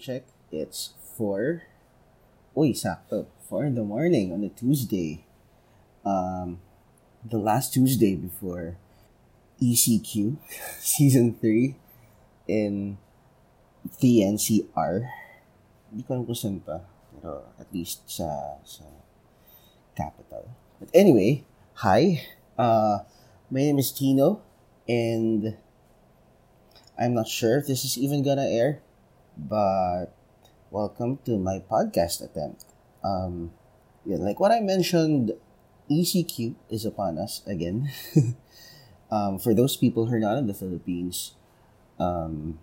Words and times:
check. 0.00 0.24
It's 0.50 0.96
4. 1.16 1.62
Uy, 2.56 2.72
sakto. 2.72 3.26
4 3.48 3.66
in 3.66 3.74
the 3.76 3.84
morning 3.84 4.32
on 4.32 4.42
a 4.42 4.48
Tuesday. 4.48 5.24
Um, 6.04 6.64
the 7.20 7.36
last 7.36 7.74
Tuesday 7.76 8.16
before 8.16 8.80
ECQ 9.60 10.40
Season 10.80 11.36
3 11.36 11.76
in 12.48 12.96
the 14.00 14.24
NCR. 14.24 15.04
Hindi 15.92 16.02
ko 16.08 16.16
alam 16.16 16.24
kung 16.24 16.40
saan 16.40 16.64
pa. 16.64 16.80
Pero 17.12 17.44
at 17.60 17.68
least 17.68 18.08
sa, 18.08 18.56
sa 18.64 18.88
capital. 19.92 20.48
But 20.80 20.88
anyway, 20.96 21.44
hi. 21.84 22.24
Uh, 22.56 23.04
my 23.52 23.60
name 23.68 23.76
is 23.76 23.92
Tino 23.92 24.40
and 24.88 25.60
I'm 26.96 27.12
not 27.12 27.28
sure 27.28 27.60
if 27.60 27.68
this 27.68 27.84
is 27.84 28.00
even 28.00 28.24
gonna 28.24 28.48
air, 28.48 28.80
but 29.48 30.12
welcome 30.70 31.18
to 31.24 31.38
my 31.38 31.60
podcast 31.64 32.20
attempt. 32.20 32.64
Um, 33.02 33.52
yeah, 34.04 34.18
like 34.18 34.38
what 34.38 34.52
I 34.52 34.60
mentioned, 34.60 35.32
ECQ 35.90 36.54
is 36.68 36.84
upon 36.84 37.16
us 37.16 37.40
again. 37.46 37.88
um, 39.10 39.38
for 39.38 39.54
those 39.54 39.76
people 39.76 40.06
who 40.06 40.16
are 40.16 40.20
not 40.20 40.36
in 40.36 40.46
the 40.46 40.54
Philippines, 40.54 41.32
um, 41.98 42.58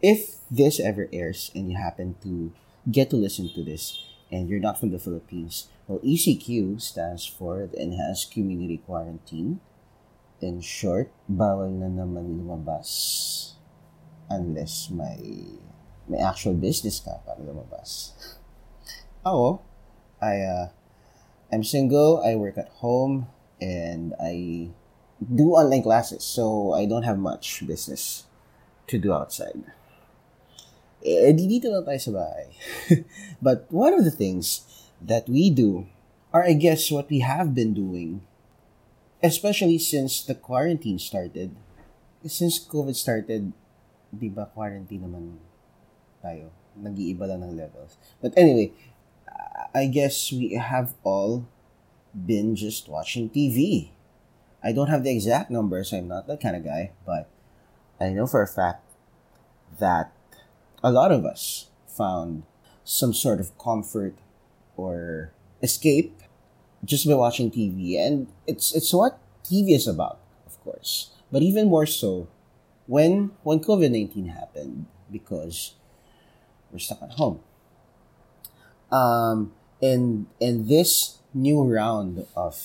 if 0.00 0.36
this 0.50 0.78
ever 0.78 1.08
airs 1.12 1.50
and 1.54 1.70
you 1.70 1.76
happen 1.76 2.14
to 2.22 2.52
get 2.90 3.10
to 3.10 3.16
listen 3.16 3.50
to 3.54 3.64
this 3.64 4.06
and 4.30 4.48
you're 4.48 4.62
not 4.62 4.78
from 4.78 4.90
the 4.90 4.98
Philippines, 4.98 5.66
well, 5.88 5.98
ECQ 6.00 6.80
stands 6.80 7.26
for 7.26 7.66
the 7.66 7.82
Enhanced 7.82 8.30
Community 8.30 8.78
Quarantine. 8.78 9.60
In 10.40 10.62
short, 10.62 11.10
bawal 11.28 11.68
na 11.68 11.90
naman 11.90 12.40
lumabas 12.40 13.52
unless 14.30 14.88
may 14.88 15.60
may 16.10 16.18
actual 16.18 16.58
business 16.58 16.98
ka 16.98 17.22
para 17.22 17.38
lumabas. 17.38 18.10
Ako, 19.22 19.62
I 20.18 20.42
uh, 20.42 20.66
I'm 21.54 21.62
single, 21.62 22.18
I 22.26 22.34
work 22.34 22.58
at 22.58 22.68
home, 22.82 23.30
and 23.62 24.14
I 24.18 24.70
do 25.22 25.54
online 25.54 25.82
classes, 25.82 26.24
so 26.24 26.72
I 26.74 26.86
don't 26.86 27.06
have 27.06 27.18
much 27.18 27.62
business 27.66 28.26
to 28.90 28.98
do 28.98 29.14
outside. 29.14 29.62
Eh, 31.00 31.32
di 31.32 31.48
dito 31.48 31.72
lang 31.72 31.86
tayo 31.86 32.00
sa 32.00 32.12
bahay. 32.12 32.48
but 33.44 33.64
one 33.72 33.94
of 33.94 34.04
the 34.04 34.12
things 34.12 34.66
that 35.00 35.24
we 35.30 35.48
do, 35.48 35.88
or 36.34 36.44
I 36.44 36.52
guess 36.52 36.92
what 36.92 37.08
we 37.08 37.24
have 37.24 37.56
been 37.56 37.72
doing, 37.72 38.20
especially 39.24 39.80
since 39.80 40.20
the 40.20 40.36
quarantine 40.36 41.00
started, 41.00 41.56
since 42.24 42.60
COVID 42.60 42.96
started, 42.96 43.52
di 44.12 44.28
ba 44.28 44.50
quarantine 44.52 45.08
naman 45.08 45.40
tayo? 46.22 46.52
Nag-iiba 46.76 47.26
lang 47.26 47.42
ng 47.42 47.56
levels. 47.56 47.98
But 48.22 48.32
anyway, 48.36 48.72
I 49.74 49.86
guess 49.86 50.32
we 50.32 50.54
have 50.54 50.94
all 51.02 51.46
been 52.14 52.56
just 52.56 52.88
watching 52.88 53.30
TV. 53.30 53.90
I 54.62 54.72
don't 54.72 54.88
have 54.88 55.04
the 55.04 55.12
exact 55.12 55.50
numbers, 55.50 55.92
I'm 55.92 56.08
not 56.08 56.26
that 56.26 56.40
kind 56.40 56.56
of 56.56 56.64
guy, 56.64 56.92
but 57.06 57.28
I 58.00 58.10
know 58.10 58.26
for 58.26 58.42
a 58.42 58.48
fact 58.48 58.84
that 59.78 60.12
a 60.82 60.92
lot 60.92 61.12
of 61.12 61.24
us 61.24 61.68
found 61.86 62.44
some 62.84 63.12
sort 63.12 63.40
of 63.40 63.56
comfort 63.58 64.16
or 64.76 65.32
escape 65.62 66.20
just 66.84 67.06
by 67.06 67.14
watching 67.14 67.50
TV. 67.50 67.98
And 67.98 68.28
it's 68.46 68.74
it's 68.74 68.92
what 68.92 69.18
TV 69.44 69.76
is 69.76 69.86
about, 69.86 70.18
of 70.46 70.58
course. 70.64 71.12
But 71.30 71.42
even 71.42 71.68
more 71.68 71.86
so 71.86 72.28
when 72.86 73.32
when 73.42 73.60
COVID 73.60 73.92
nineteen 73.92 74.32
happened 74.32 74.86
because 75.12 75.76
we're 76.72 76.78
stuck 76.78 77.02
at 77.02 77.12
home. 77.12 77.40
Um, 78.90 79.52
and 79.80 80.26
and 80.40 80.68
this 80.68 81.18
new 81.32 81.62
round 81.62 82.26
of 82.36 82.58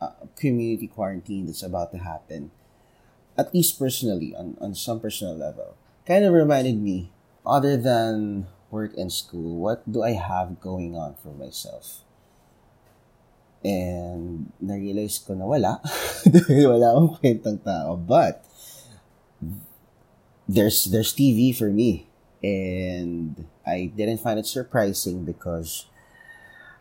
uh, 0.00 0.26
community 0.36 0.86
quarantine 0.86 1.46
that's 1.46 1.62
about 1.62 1.92
to 1.92 1.98
happen, 1.98 2.50
at 3.38 3.54
least 3.54 3.78
personally, 3.78 4.34
on, 4.34 4.56
on 4.60 4.74
some 4.74 5.00
personal 5.00 5.36
level, 5.36 5.76
kind 6.06 6.24
of 6.24 6.32
reminded 6.32 6.80
me, 6.80 7.12
other 7.46 7.76
than 7.76 8.46
work 8.70 8.96
and 8.96 9.12
school, 9.12 9.58
what 9.60 9.84
do 9.90 10.02
I 10.02 10.12
have 10.12 10.60
going 10.60 10.96
on 10.96 11.14
for 11.22 11.32
myself? 11.34 12.02
And 13.62 14.52
na-realize 14.60 15.20
ko 15.20 15.34
na 15.34 15.44
wala. 15.44 15.84
Wala 16.72 16.96
akong 16.96 17.20
kwentang 17.20 17.60
tao. 17.60 17.92
But, 17.92 18.40
there's, 20.48 20.88
there's 20.88 21.12
TV 21.12 21.52
for 21.52 21.68
me. 21.68 22.09
And 22.42 23.46
I 23.66 23.92
didn't 23.94 24.18
find 24.18 24.38
it 24.38 24.46
surprising 24.46 25.24
because 25.24 25.86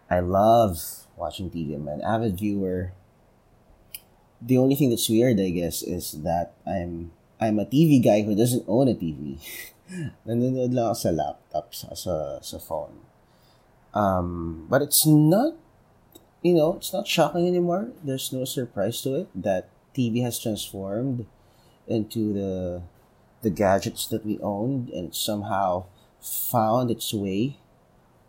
I 0.09 0.19
love 0.21 0.79
watching 1.15 1.49
TV. 1.49 1.75
I'm 1.75 1.87
an 1.87 2.01
avid 2.01 2.39
viewer. 2.39 2.93
The 4.41 4.57
only 4.57 4.75
thing 4.75 4.89
that's 4.89 5.09
weird, 5.09 5.39
I 5.39 5.49
guess, 5.49 5.83
is 5.83 6.23
that 6.23 6.53
I'm 6.65 7.11
I'm 7.39 7.59
a 7.59 7.65
TV 7.65 8.03
guy 8.03 8.21
who 8.23 8.35
doesn't 8.35 8.67
own 8.67 8.87
a 8.87 8.95
TV. 8.95 9.39
Nanonood 10.27 10.75
lang 10.75 10.91
ako 10.91 10.97
sa 10.99 11.11
laptop, 11.15 11.65
sa, 11.71 11.95
sa, 11.95 12.15
sa 12.43 12.57
phone. 12.59 12.99
Um, 13.95 14.67
but 14.69 14.83
it's 14.83 15.07
not, 15.07 15.55
you 16.43 16.53
know, 16.53 16.75
it's 16.75 16.91
not 16.91 17.07
shocking 17.07 17.47
anymore. 17.47 17.95
There's 18.03 18.31
no 18.31 18.43
surprise 18.43 19.01
to 19.07 19.23
it 19.23 19.27
that 19.33 19.71
TV 19.95 20.21
has 20.21 20.37
transformed 20.37 21.25
into 21.87 22.33
the 22.33 22.81
the 23.41 23.49
gadgets 23.49 24.07
that 24.07 24.25
we 24.25 24.39
owned 24.39 24.89
and 24.89 25.15
somehow 25.15 25.85
found 26.19 26.91
its 26.91 27.13
way 27.13 27.57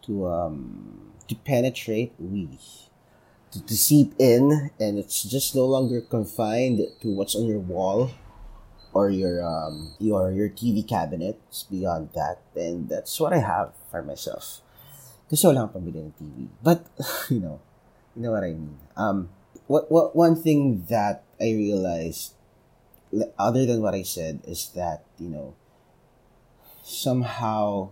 to 0.02 0.26
um 0.26 1.12
to 1.28 1.34
penetrate 1.34 2.12
we 2.18 2.48
to, 3.50 3.64
to 3.66 3.76
seep 3.76 4.14
in 4.18 4.70
and 4.78 4.98
it's 4.98 5.22
just 5.24 5.56
no 5.56 5.66
longer 5.66 6.00
confined 6.00 6.80
to 7.00 7.08
what's 7.10 7.34
on 7.34 7.46
your 7.46 7.58
wall 7.58 8.10
or 8.92 9.10
your 9.10 9.42
um 9.44 9.94
your 9.98 10.30
your 10.32 10.48
TV 10.48 10.86
cabinet. 10.86 11.38
It's 11.48 11.62
beyond 11.64 12.10
that, 12.14 12.42
and 12.56 12.88
that's 12.88 13.18
what 13.20 13.32
I 13.32 13.38
have 13.38 13.72
for 13.90 14.02
myself. 14.02 14.62
Kasi 15.30 15.46
wala 15.46 15.70
akong 15.70 15.78
pambili 15.78 16.02
ng 16.02 16.14
TV. 16.18 16.50
But, 16.58 16.90
you 17.30 17.38
know, 17.38 17.62
you 18.18 18.26
know 18.26 18.34
what 18.34 18.42
I 18.42 18.50
mean. 18.50 18.82
Um, 18.98 19.30
what, 19.70 19.86
what, 19.86 20.18
one 20.18 20.34
thing 20.34 20.90
that 20.90 21.22
I 21.38 21.54
realized, 21.54 22.34
other 23.38 23.66
than 23.66 23.82
what 23.82 23.94
I 23.94 24.02
said, 24.02 24.40
is 24.46 24.70
that, 24.74 25.04
you 25.18 25.28
know, 25.28 25.54
somehow 26.82 27.90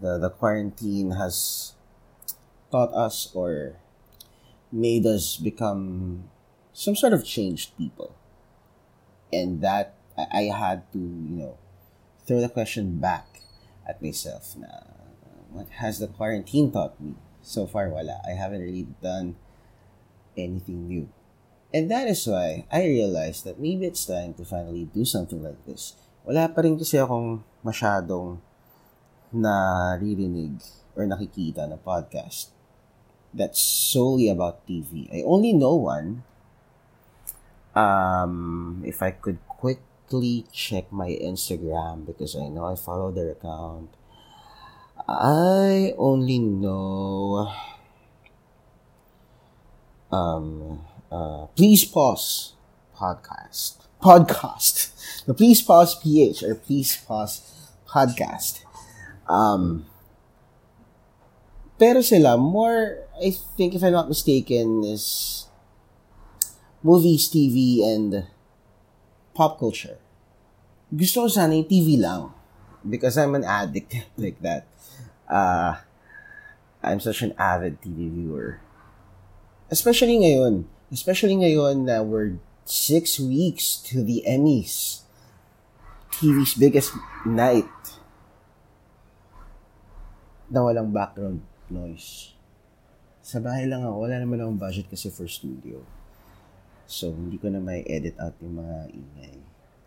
the, 0.00 0.18
the 0.18 0.30
quarantine 0.30 1.12
has 1.12 1.74
taught 2.70 2.92
us 2.94 3.30
or 3.34 3.76
made 4.72 5.06
us 5.06 5.36
become 5.36 6.30
some 6.72 6.96
sort 6.96 7.12
of 7.12 7.24
changed 7.24 7.76
people. 7.78 8.14
And 9.32 9.60
that 9.62 9.94
I, 10.16 10.26
I 10.32 10.42
had 10.56 10.90
to, 10.92 10.98
you 10.98 11.36
know, 11.36 11.58
throw 12.26 12.40
the 12.40 12.48
question 12.48 12.98
back 12.98 13.42
at 13.86 14.02
myself 14.02 14.56
na 14.56 14.68
what 15.50 15.68
has 15.78 15.98
the 15.98 16.08
quarantine 16.08 16.72
taught 16.72 17.00
me? 17.00 17.14
So 17.42 17.66
far, 17.66 17.88
wala. 17.88 18.20
I 18.26 18.32
haven't 18.32 18.62
really 18.62 18.88
done 19.02 19.36
anything 20.36 20.88
new. 20.88 21.08
And 21.74 21.90
that 21.90 22.06
is 22.06 22.22
why 22.30 22.70
I 22.70 22.86
realized 22.86 23.42
that 23.44 23.58
maybe 23.58 23.90
it's 23.90 24.06
time 24.06 24.38
to 24.38 24.46
finally 24.46 24.86
do 24.94 25.02
something 25.02 25.42
like 25.42 25.58
this. 25.66 25.98
Wala 26.22 26.46
pa 26.46 26.62
rin 26.62 26.78
kasi 26.78 27.02
akong 27.02 27.42
masyadong 27.66 28.38
naririnig 29.34 30.62
or 30.94 31.02
nakikita 31.10 31.66
na 31.66 31.74
podcast 31.74 32.54
that's 33.34 33.58
solely 33.58 34.30
about 34.30 34.62
TV. 34.70 35.10
I 35.10 35.26
only 35.26 35.50
know 35.50 35.74
one. 35.74 36.22
Um, 37.74 38.86
if 38.86 39.02
I 39.02 39.10
could 39.10 39.42
quickly 39.50 40.46
check 40.54 40.94
my 40.94 41.10
Instagram 41.10 42.06
because 42.06 42.38
I 42.38 42.46
know 42.46 42.70
I 42.70 42.78
follow 42.78 43.10
their 43.10 43.34
account. 43.34 43.90
I 45.10 45.90
only 45.98 46.38
know 46.38 47.50
um 50.14 50.86
uh 51.12 51.46
please 51.56 51.84
pause 51.84 52.54
podcast. 52.96 53.82
Podcast. 54.00 54.92
The 55.26 55.34
please 55.34 55.62
pause 55.62 55.96
ph 55.96 56.42
or 56.42 56.54
please 56.54 56.96
pause 56.96 57.40
podcast. 57.88 58.64
Um 59.28 59.86
pero 61.74 62.00
sila 62.00 62.38
more 62.38 63.02
i 63.18 63.34
think 63.58 63.74
if 63.74 63.82
i'm 63.82 63.90
not 63.90 64.06
mistaken 64.06 64.86
is 64.86 65.46
movies 66.86 67.26
tv 67.26 67.82
and 67.82 68.28
pop 69.34 69.58
culture. 69.58 69.98
Gusto 70.94 71.26
ko 71.26 71.28
sana 71.32 71.58
yung 71.58 71.66
tv 71.66 71.98
lang 71.98 72.30
because 72.84 73.18
i'm 73.18 73.34
an 73.34 73.42
addict 73.42 73.96
like 74.20 74.38
that. 74.44 74.68
Uh 75.26 75.80
i'm 76.84 77.00
such 77.00 77.24
an 77.24 77.32
avid 77.40 77.80
tv 77.80 78.12
viewer. 78.12 78.60
Especially 79.72 80.20
ngayon 80.20 80.68
especially 80.94 81.34
ngayon 81.34 81.90
na 81.90 82.06
we're 82.06 82.38
six 82.62 83.18
weeks 83.18 83.82
to 83.82 84.06
the 84.06 84.22
Emmys. 84.22 85.02
TV's 86.14 86.54
biggest 86.54 86.94
night. 87.26 87.66
Na 90.46 90.62
walang 90.62 90.94
background 90.94 91.42
noise. 91.66 92.38
Sa 93.26 93.42
bahay 93.42 93.66
lang 93.66 93.82
ako. 93.82 94.06
Wala 94.06 94.22
naman 94.22 94.38
akong 94.38 94.60
budget 94.62 94.86
kasi 94.86 95.10
for 95.10 95.26
studio. 95.26 95.82
So, 96.86 97.10
hindi 97.10 97.42
ko 97.42 97.50
na 97.50 97.58
may 97.58 97.82
edit 97.90 98.14
out 98.22 98.38
yung 98.38 98.62
mga 98.62 98.94
ingay. 98.94 99.36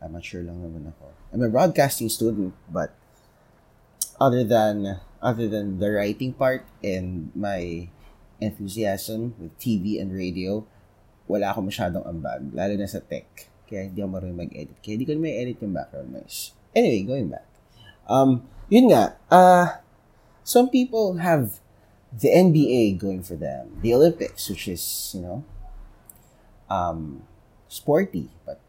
Amateur 0.04 0.44
lang 0.44 0.60
naman 0.60 0.92
ako. 0.92 1.08
I'm 1.32 1.46
a 1.46 1.48
broadcasting 1.48 2.12
student, 2.12 2.52
but 2.68 2.92
other 4.20 4.44
than 4.44 5.00
other 5.22 5.48
than 5.48 5.78
the 5.78 5.90
writing 5.94 6.34
part 6.34 6.66
and 6.82 7.30
my 7.34 7.90
enthusiasm 8.42 9.34
with 9.38 9.54
TV 9.58 10.02
and 10.02 10.14
radio, 10.14 10.66
wala 11.28 11.52
ako 11.52 11.68
masyadong 11.68 12.04
ambag, 12.08 12.42
lalo 12.56 12.74
na 12.80 12.88
sa 12.88 13.04
tech. 13.04 13.28
Kaya 13.68 13.92
hindi 13.92 14.00
ako 14.00 14.10
marunong 14.16 14.42
mag-edit. 14.48 14.80
Kaya 14.80 14.96
hindi 14.96 15.08
ko 15.08 15.14
na 15.14 15.24
may 15.28 15.36
edit 15.36 15.60
yung 15.60 15.76
background 15.76 16.10
noise. 16.16 16.56
Anyway, 16.72 17.04
going 17.04 17.28
back. 17.28 17.48
Um, 18.08 18.48
yun 18.72 18.88
nga, 18.88 19.20
uh, 19.28 19.84
some 20.48 20.72
people 20.72 21.20
have 21.20 21.60
the 22.16 22.32
NBA 22.32 22.96
going 22.96 23.22
for 23.22 23.36
them, 23.36 23.76
the 23.84 23.92
Olympics, 23.92 24.48
which 24.48 24.72
is, 24.72 25.12
you 25.12 25.22
know, 25.22 25.44
um, 26.72 27.28
sporty, 27.68 28.32
but 28.48 28.60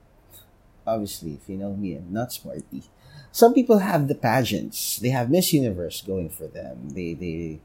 obviously, 0.86 1.34
if 1.34 1.48
you 1.48 1.56
know 1.56 1.74
me, 1.74 1.94
I'm 1.94 2.12
not 2.12 2.32
sporty. 2.32 2.82
Some 3.30 3.54
people 3.54 3.78
have 3.78 4.08
the 4.08 4.14
pageants. 4.14 4.98
They 4.98 5.10
have 5.10 5.30
Miss 5.30 5.52
Universe 5.52 6.02
going 6.02 6.30
for 6.30 6.46
them. 6.46 6.90
They 6.90 7.14
they 7.14 7.60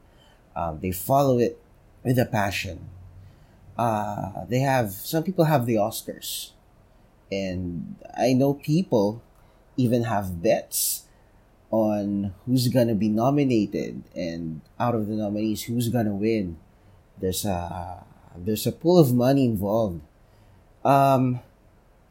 um, 0.54 0.78
they 0.80 0.92
follow 0.92 1.38
it 1.38 1.58
with 2.04 2.18
a 2.18 2.26
passion. 2.26 2.90
Uh, 3.76 4.44
they 4.48 4.60
have 4.60 4.92
some 4.92 5.22
people 5.22 5.44
have 5.44 5.66
the 5.66 5.74
Oscars, 5.74 6.50
and 7.30 7.96
I 8.16 8.32
know 8.32 8.54
people 8.54 9.22
even 9.76 10.04
have 10.04 10.42
bets 10.42 11.06
on 11.70 12.32
who's 12.46 12.68
gonna 12.68 12.94
be 12.94 13.08
nominated 13.08 14.04
and 14.14 14.60
out 14.78 14.94
of 14.94 15.08
the 15.08 15.14
nominees 15.14 15.64
who's 15.64 15.88
gonna 15.88 16.14
win. 16.14 16.56
There's 17.18 17.44
a 17.44 18.04
there's 18.36 18.66
a 18.66 18.72
pool 18.72 18.98
of 18.98 19.12
money 19.12 19.44
involved. 19.44 20.00
Um, 20.84 21.40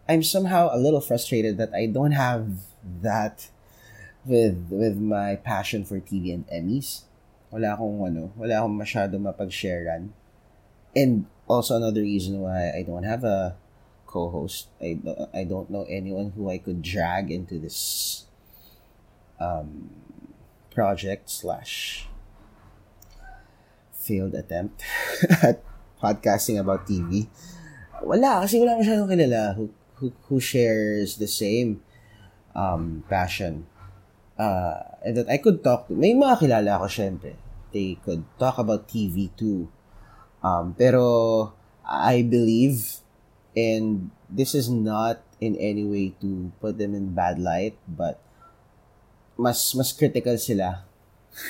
I'm 0.07 0.23
somehow 0.23 0.69
a 0.71 0.77
little 0.77 0.99
frustrated 0.99 1.57
that 1.57 1.73
I 1.73 1.85
don't 1.85 2.11
have 2.11 2.47
that 3.01 3.47
with 4.25 4.67
with 4.69 4.97
my 4.97 5.35
passion 5.39 5.85
for 5.85 5.99
TV 5.99 6.33
and 6.33 6.47
Emmys. 6.51 7.07
Wala 7.51 7.79
akong 7.79 8.03
ano, 8.03 8.35
wala 8.35 8.59
akong 8.59 8.75
masyado 8.75 9.15
mapag-sharean. 9.15 10.11
And 10.95 11.25
also 11.47 11.75
another 11.75 12.01
reason 12.01 12.39
why 12.39 12.71
I 12.71 12.83
don't 12.83 13.03
have 13.03 13.23
a 13.23 13.55
co-host. 14.07 14.69
I 14.81 14.99
don't, 15.01 15.29
I 15.33 15.43
don't 15.43 15.69
know 15.69 15.85
anyone 15.89 16.31
who 16.37 16.49
I 16.49 16.57
could 16.57 16.81
drag 16.81 17.31
into 17.31 17.57
this 17.59 18.25
um, 19.39 19.89
project 20.69 21.29
slash 21.29 22.07
failed 23.91 24.35
attempt 24.35 24.83
at 25.41 25.63
podcasting 25.97 26.59
about 26.59 26.85
TV. 26.85 27.27
Wala, 28.03 28.45
kasi 28.45 28.59
wala 28.59 28.77
masyadong 28.77 29.09
kilala 29.09 29.55
who, 29.55 29.73
who, 29.97 30.13
who 30.29 30.37
shares 30.37 31.17
the 31.17 31.27
same 31.27 31.81
um, 32.53 33.01
passion. 33.09 33.65
Uh, 34.37 34.93
and 35.01 35.17
that 35.17 35.29
I 35.29 35.37
could 35.37 35.63
talk 35.63 35.87
to. 35.87 35.95
May 35.97 36.13
mga 36.13 36.45
kilala 36.45 36.83
ako, 36.83 36.87
syempre. 36.91 37.33
They 37.73 37.97
could 38.05 38.21
talk 38.37 38.61
about 38.61 38.85
TV 38.85 39.33
too. 39.33 39.72
Um, 40.43 40.75
pero 40.75 41.55
I 41.87 42.21
believe, 42.21 42.99
and 43.55 44.11
this 44.29 44.53
is 44.53 44.67
not 44.67 45.23
in 45.39 45.55
any 45.55 45.87
way 45.87 46.13
to 46.19 46.51
put 46.59 46.77
them 46.77 46.93
in 46.93 47.15
bad 47.15 47.39
light, 47.39 47.79
but 47.87 48.19
mas 49.39 49.73
mas 49.73 49.95
critical 49.95 50.37
sila. 50.37 50.83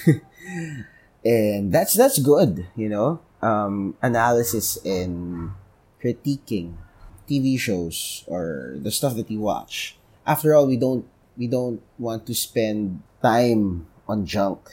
and 1.26 1.74
that's 1.74 1.98
that's 1.98 2.22
good, 2.22 2.70
you 2.78 2.88
know. 2.88 3.20
Um, 3.44 3.98
analysis 4.00 4.80
and 4.88 5.52
critiquing 6.00 6.80
TV 7.28 7.60
shows 7.60 8.24
or 8.28 8.76
the 8.80 8.92
stuff 8.92 9.16
that 9.16 9.30
you 9.30 9.42
watch. 9.42 9.98
After 10.26 10.56
all, 10.56 10.68
we 10.68 10.78
don't 10.78 11.06
we 11.36 11.48
don't 11.48 11.82
want 11.98 12.26
to 12.28 12.36
spend 12.36 13.02
time 13.22 13.88
on 14.08 14.26
junk, 14.26 14.70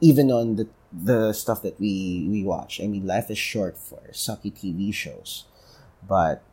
even 0.00 0.30
on 0.30 0.56
the 0.56 0.68
the 0.92 1.32
stuff 1.32 1.62
that 1.62 1.80
we 1.80 2.28
we 2.28 2.44
watch. 2.44 2.80
I 2.80 2.86
mean, 2.86 3.06
life 3.06 3.30
is 3.30 3.38
short 3.38 3.76
for 3.76 4.00
sucky 4.12 4.52
TV 4.52 4.92
shows, 4.92 5.44
but 6.06 6.44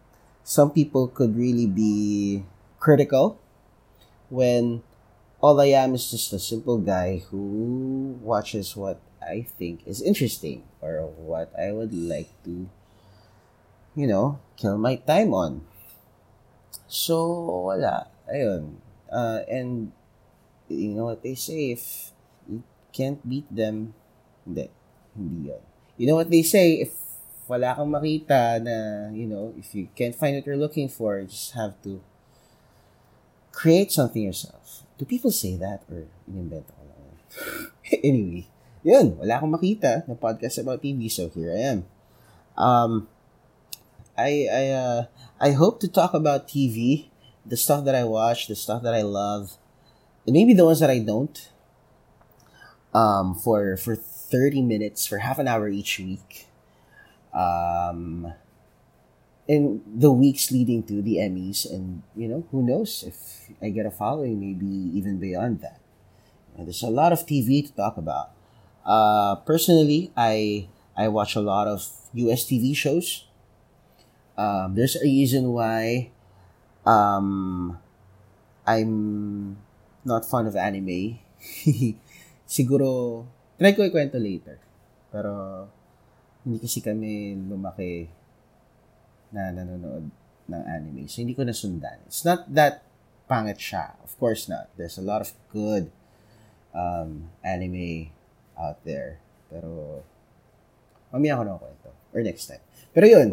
some 0.44 0.72
people 0.72 1.08
could 1.08 1.36
really 1.36 1.68
be 1.68 2.44
critical 2.80 3.38
when 4.30 4.82
all 5.42 5.60
I 5.60 5.76
am 5.76 5.94
is 5.94 6.10
just 6.10 6.34
a 6.34 6.40
simple 6.40 6.78
guy 6.80 7.24
who 7.30 8.18
watches 8.22 8.76
what 8.76 9.00
I 9.22 9.46
think 9.46 9.86
is 9.86 10.02
interesting 10.02 10.64
or 10.82 11.06
what 11.06 11.52
I 11.58 11.72
would 11.72 11.94
like 11.94 12.32
to, 12.44 12.68
you 13.96 14.08
know, 14.08 14.40
kill 14.58 14.78
my 14.78 14.96
time 14.96 15.34
on. 15.34 15.62
So, 16.88 17.70
wala. 17.70 18.08
Ayun. 18.26 18.82
Uh, 19.12 19.42
and, 19.50 19.92
you 20.68 20.90
know 20.94 21.06
what 21.06 21.24
they 21.24 21.36
say, 21.36 21.72
if 21.72 22.12
you 22.50 22.64
can't 22.94 23.22
beat 23.28 23.48
them, 23.54 23.94
hindi. 24.46 24.68
Hindi 25.16 25.50
yun. 25.50 25.62
You 25.98 26.08
know 26.08 26.16
what 26.16 26.32
they 26.32 26.44
say, 26.44 26.80
if 26.86 26.96
wala 27.50 27.74
kang 27.74 27.90
makita 27.90 28.62
na, 28.62 29.10
you 29.12 29.26
know, 29.26 29.52
if 29.58 29.74
you 29.74 29.90
can't 29.98 30.14
find 30.16 30.38
what 30.38 30.46
you're 30.46 30.60
looking 30.60 30.88
for, 30.88 31.18
you 31.18 31.28
just 31.28 31.58
have 31.58 31.76
to 31.82 32.00
create 33.52 33.92
something 33.92 34.22
yourself. 34.22 34.86
Do 34.98 35.04
people 35.04 35.32
say 35.32 35.58
that 35.58 35.84
or 35.90 36.06
inimbento 36.30 36.72
ko 36.72 36.84
lang? 36.86 37.18
anyway, 38.06 38.46
yun, 38.86 39.18
wala 39.18 39.42
akong 39.42 39.52
makita 39.52 40.08
na 40.08 40.16
podcast 40.16 40.62
about 40.62 40.80
TV, 40.80 41.10
so 41.12 41.28
here 41.34 41.52
I 41.52 41.62
am. 41.76 41.80
Um, 42.60 42.92
I 44.20 44.48
I 44.52 44.64
uh, 44.76 45.02
I 45.40 45.52
hope 45.56 45.80
to 45.82 45.88
talk 45.88 46.14
about 46.14 46.48
TV, 46.48 47.08
the 47.48 47.56
stuff 47.56 47.84
that 47.88 47.96
I 47.96 48.04
watch, 48.04 48.48
the 48.48 48.56
stuff 48.56 48.84
that 48.84 48.94
I 48.94 49.02
love, 49.02 49.56
and 50.28 50.36
maybe 50.36 50.54
the 50.54 50.68
ones 50.68 50.80
that 50.84 50.92
I 50.92 51.00
don't. 51.00 51.36
Um, 52.94 53.36
for 53.36 53.78
for 53.78 53.96
thirty 54.30 54.62
minutes, 54.62 55.06
for 55.06 55.20
half 55.20 55.40
an 55.40 55.48
hour 55.48 55.68
each 55.68 56.00
week. 56.00 56.48
Um, 57.34 58.34
in 59.50 59.82
the 59.86 60.12
weeks 60.12 60.52
leading 60.52 60.84
to 60.86 61.02
the 61.02 61.18
Emmys, 61.18 61.66
and 61.66 62.04
you 62.16 62.28
know 62.30 62.46
who 62.52 62.62
knows 62.62 63.02
if 63.02 63.50
I 63.62 63.70
get 63.70 63.86
a 63.86 63.92
following, 63.92 64.40
maybe 64.40 64.70
even 64.94 65.18
beyond 65.18 65.62
that. 65.62 65.82
And 66.56 66.68
there's 66.68 66.84
a 66.84 66.94
lot 66.94 67.12
of 67.12 67.26
TV 67.26 67.66
to 67.66 67.74
talk 67.74 67.98
about. 67.98 68.30
Uh, 68.86 69.36
personally, 69.42 70.12
I 70.16 70.70
I 70.96 71.08
watch 71.10 71.36
a 71.36 71.42
lot 71.42 71.68
of 71.68 71.82
US 72.14 72.46
TV 72.46 72.76
shows. 72.76 73.26
Um, 74.38 74.76
there's 74.76 74.96
a 74.96 75.04
reason 75.04 75.52
why 75.52 76.12
um, 76.86 77.78
I'm 78.68 79.58
not 80.06 80.26
fond 80.26 80.48
of 80.48 80.56
anime. 80.56 81.20
Siguro, 82.48 83.26
try 83.60 83.76
ko 83.76 83.84
ikwento 83.84 84.16
later. 84.16 84.58
Pero, 85.12 85.68
hindi 86.48 86.58
kasi 86.64 86.80
kami 86.80 87.36
lumaki 87.36 88.08
na 89.36 89.52
nanonood 89.52 90.08
ng 90.48 90.64
anime. 90.64 91.06
So, 91.12 91.20
hindi 91.22 91.36
ko 91.36 91.44
nasundan. 91.44 92.00
It's 92.08 92.24
not 92.24 92.48
that 92.50 92.88
pangit 93.28 93.60
siya. 93.60 94.00
Of 94.02 94.16
course 94.18 94.48
not. 94.48 94.72
There's 94.80 94.98
a 94.98 95.06
lot 95.06 95.22
of 95.22 95.36
good 95.52 95.92
um, 96.72 97.30
anime 97.44 98.16
out 98.56 98.80
there. 98.88 99.20
Pero, 99.52 100.02
mamaya 101.12 101.38
ako 101.38 101.44
na 101.44 101.60
kwento. 101.60 101.90
Or 102.16 102.24
next 102.24 102.48
time. 102.48 102.64
Pero 102.96 103.06
yun, 103.06 103.30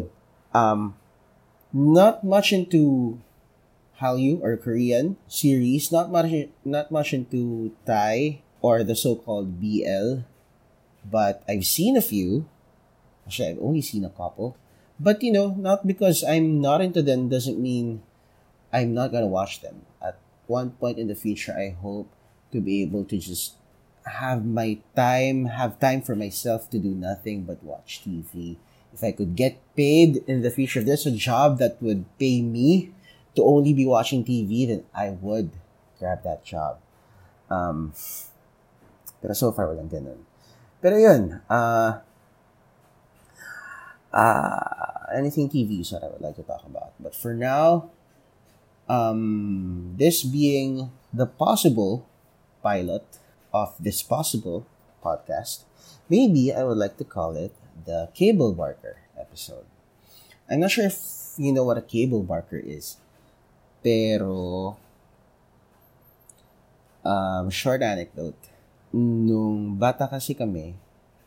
um, 0.53 0.93
not 1.73 2.21
much 2.21 2.53
into 2.53 3.17
Hallyu 3.97 4.37
or 4.45 4.57
Korean 4.57 5.17
series, 5.25 5.89
not 5.89 6.13
much 6.13 6.29
not 6.61 6.93
much 6.93 7.17
into 7.17 7.73
Thai 7.85 8.45
or 8.61 8.83
the 8.83 8.95
so-called 8.95 9.61
BL, 9.61 10.25
but 11.05 11.43
I've 11.47 11.65
seen 11.65 11.97
a 11.97 12.01
few. 12.01 12.47
Actually, 13.25 13.49
I've 13.49 13.61
only 13.61 13.81
seen 13.81 14.05
a 14.05 14.09
couple. 14.09 14.57
But 14.99 15.21
you 15.21 15.31
know, 15.31 15.53
not 15.53 15.85
because 15.85 16.23
I'm 16.23 16.59
not 16.59 16.81
into 16.81 17.01
them 17.01 17.29
doesn't 17.29 17.59
mean 17.59 18.01
I'm 18.73 18.93
not 18.93 19.11
gonna 19.11 19.27
watch 19.27 19.61
them. 19.61 19.85
At 20.01 20.17
one 20.47 20.71
point 20.71 20.97
in 20.97 21.07
the 21.07 21.15
future, 21.15 21.53
I 21.53 21.77
hope 21.79 22.09
to 22.51 22.61
be 22.61 22.81
able 22.81 23.05
to 23.05 23.17
just 23.17 23.55
have 24.05 24.45
my 24.45 24.79
time, 24.95 25.45
have 25.45 25.79
time 25.79 26.01
for 26.01 26.15
myself 26.15 26.69
to 26.71 26.79
do 26.79 26.95
nothing 26.95 27.43
but 27.43 27.61
watch 27.61 28.01
TV 28.01 28.57
if 28.97 29.03
I 29.03 29.11
could 29.11 29.35
get 29.35 29.61
paid 29.75 30.23
in 30.25 30.41
the 30.41 30.49
future, 30.49 30.79
if 30.79 30.85
there's 30.85 31.05
a 31.05 31.11
job 31.11 31.59
that 31.59 31.77
would 31.81 32.05
pay 32.17 32.41
me 32.41 32.89
to 33.35 33.43
only 33.43 33.73
be 33.73 33.85
watching 33.85 34.25
TV, 34.25 34.67
then 34.67 34.83
I 34.93 35.11
would 35.11 35.51
grab 35.99 36.23
that 36.23 36.43
job. 36.43 36.79
Um, 37.49 37.93
pero 39.27 39.35
so 39.35 39.51
far, 39.51 39.67
walang 39.67 39.91
ganun. 39.91 40.23
Pero 40.79 40.95
yun, 40.95 41.43
uh, 41.51 41.99
uh, 44.15 45.03
anything 45.11 45.51
TV 45.51 45.83
is 45.83 45.91
what 45.91 45.99
I 45.99 46.07
would 46.07 46.23
like 46.23 46.39
to 46.39 46.47
talk 46.47 46.63
about. 46.63 46.95
But 46.95 47.11
for 47.11 47.35
now, 47.35 47.91
um, 48.87 49.99
this 49.99 50.23
being 50.23 50.95
the 51.11 51.27
possible 51.27 52.07
pilot 52.63 53.03
of 53.51 53.75
this 53.75 53.99
possible 53.99 54.63
podcast, 55.03 55.67
maybe 56.07 56.55
I 56.55 56.63
would 56.63 56.79
like 56.79 56.95
to 56.95 57.03
call 57.03 57.35
it 57.35 57.51
the 57.83 58.07
Cable 58.15 58.55
Barker 58.55 59.03
episode. 59.19 59.67
I'm 60.47 60.63
not 60.63 60.71
sure 60.71 60.87
if 60.87 61.35
you 61.35 61.51
know 61.51 61.67
what 61.67 61.75
a 61.75 61.83
cable 61.83 62.23
barker 62.23 62.63
is. 62.63 62.95
Pero, 63.83 64.77
um, 67.03 67.49
short 67.51 67.83
anecdote. 67.83 68.55
Nung 68.95 69.75
bata 69.75 70.07
kasi 70.07 70.35
kami, 70.35 70.75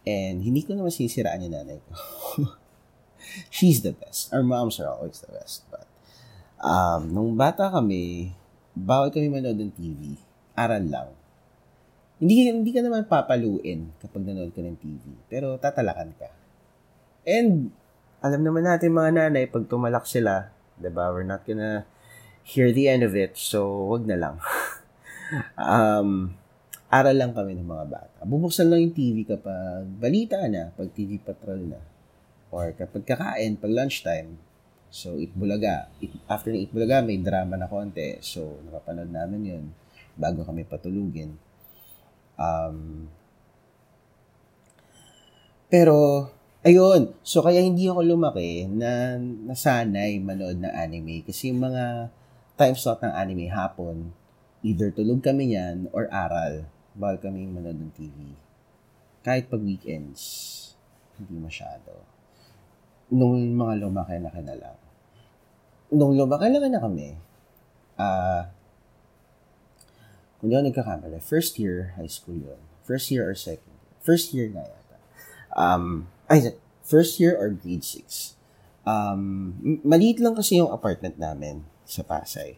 and 0.09 0.40
hindi 0.40 0.64
ko 0.64 0.73
naman 0.73 0.93
sisiraan 0.93 1.45
yung 1.45 1.55
nanay 1.55 1.79
ko. 1.81 1.93
She's 3.55 3.85
the 3.85 3.93
best. 3.93 4.33
Our 4.33 4.43
moms 4.43 4.81
are 4.81 4.88
always 4.88 5.21
the 5.21 5.31
best. 5.31 5.69
But, 5.69 5.87
um, 6.59 7.12
nung 7.12 7.37
bata 7.37 7.69
kami, 7.69 8.33
bawal 8.73 9.12
kami 9.12 9.29
manood 9.29 9.61
ng 9.61 9.73
TV. 9.76 10.17
Aral 10.57 10.85
lang. 10.88 11.09
Hindi, 12.21 12.52
hindi 12.52 12.73
ka 12.73 12.85
naman 12.85 13.09
papaluin 13.09 13.97
kapag 14.00 14.25
nanood 14.25 14.52
ka 14.52 14.61
ng 14.61 14.76
TV. 14.76 15.05
Pero 15.29 15.57
tatalakan 15.57 16.12
ka. 16.17 16.29
And, 17.25 17.73
alam 18.21 18.45
naman 18.45 18.69
natin 18.69 18.93
mga 18.93 19.11
nanay, 19.17 19.45
pag 19.49 19.69
tumalak 19.69 20.05
sila, 20.05 20.52
diba, 20.76 21.12
we're 21.12 21.29
not 21.29 21.45
gonna 21.45 21.88
hear 22.45 22.73
the 22.73 22.88
end 22.88 23.05
of 23.05 23.17
it, 23.17 23.37
so 23.37 23.88
wag 23.88 24.05
na 24.05 24.17
lang. 24.17 24.37
um, 25.57 26.37
aral 26.90 27.14
lang 27.14 27.30
kami 27.30 27.54
ng 27.54 27.70
mga 27.70 27.87
bata. 27.87 28.18
Bubuksan 28.26 28.66
lang 28.66 28.82
yung 28.82 28.94
TV 28.94 29.23
kapag 29.23 29.87
balita 29.97 30.42
na, 30.50 30.75
pag 30.75 30.90
TV 30.90 31.23
patrol 31.23 31.62
na. 31.70 31.80
Or 32.50 32.75
kapag 32.75 33.06
kakain, 33.06 33.54
pag 33.62 33.70
lunchtime. 33.70 34.35
So, 34.90 35.14
Itbulaga. 35.23 35.87
It, 36.02 36.11
after 36.26 36.50
ng 36.50 36.66
Itbulaga, 36.66 36.99
may 37.06 37.23
drama 37.23 37.54
na 37.54 37.70
konti. 37.70 38.18
So, 38.26 38.59
nakapanood 38.66 39.14
namin 39.14 39.40
yun 39.47 39.64
bago 40.18 40.42
kami 40.42 40.66
patulugin. 40.66 41.38
Um, 42.35 43.06
pero, 45.70 46.26
Ayun. 46.61 47.16
So, 47.25 47.40
kaya 47.40 47.64
hindi 47.64 47.88
ako 47.88 48.04
lumaki 48.04 48.68
na 48.68 49.16
nasanay 49.16 50.20
manood 50.20 50.61
ng 50.61 50.68
anime. 50.68 51.25
Kasi 51.25 51.49
yung 51.49 51.64
mga 51.64 52.12
time 52.61 52.76
slot 52.76 53.00
ng 53.00 53.16
anime 53.16 53.49
hapon, 53.49 54.12
either 54.61 54.92
tulog 54.92 55.25
kami 55.25 55.56
yan 55.56 55.88
or 55.97 56.04
aral. 56.12 56.68
Bawal 56.94 57.18
kami 57.23 57.47
manood 57.47 57.78
ng 57.78 57.94
TV. 57.94 58.35
Kahit 59.20 59.52
pag 59.52 59.62
weekends, 59.62 60.20
hindi 61.20 61.37
masyado. 61.37 62.02
Nung 63.12 63.54
mga 63.54 63.85
lumaki 63.85 64.16
na 64.18 64.30
na 64.30 64.56
lang. 64.56 64.78
Nung 65.90 66.14
lumaki 66.14 66.47
lang 66.50 66.70
na 66.70 66.80
kami, 66.80 67.18
ah, 67.99 68.04
uh, 68.06 68.42
kung 70.40 70.49
di 70.49 70.56
ako 70.56 70.73
nagkakamali, 70.73 71.20
first 71.20 71.61
year 71.61 71.92
high 72.00 72.09
school 72.09 72.32
yun. 72.32 72.56
First 72.88 73.12
year 73.12 73.28
or 73.28 73.37
second 73.37 73.68
year. 73.76 73.92
First 74.00 74.32
year 74.32 74.49
na 74.49 74.64
yata. 74.64 74.97
Um, 75.52 76.09
ay, 76.32 76.56
first 76.80 77.20
year 77.20 77.37
or 77.37 77.52
grade 77.52 77.85
6. 77.85 78.40
Um, 78.88 79.54
maliit 79.85 80.16
lang 80.16 80.32
kasi 80.32 80.56
yung 80.56 80.73
apartment 80.73 81.20
namin 81.20 81.68
sa 81.85 82.00
Pasay. 82.00 82.56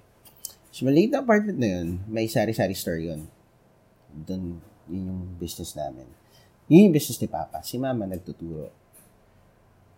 So, 0.70 0.86
maliit 0.86 1.10
na 1.10 1.26
apartment 1.26 1.58
na 1.58 1.68
yun, 1.74 2.06
may 2.06 2.30
sari-sari 2.30 2.78
store 2.78 3.02
yun. 3.02 3.26
Doon, 4.12 4.60
yun 4.86 5.02
yung 5.08 5.22
business 5.40 5.72
namin. 5.74 6.06
Yun 6.68 6.88
yung 6.90 6.94
business 6.94 7.18
ni 7.18 7.28
Papa. 7.28 7.64
Si 7.64 7.80
Mama 7.80 8.04
nagtuturo. 8.04 8.70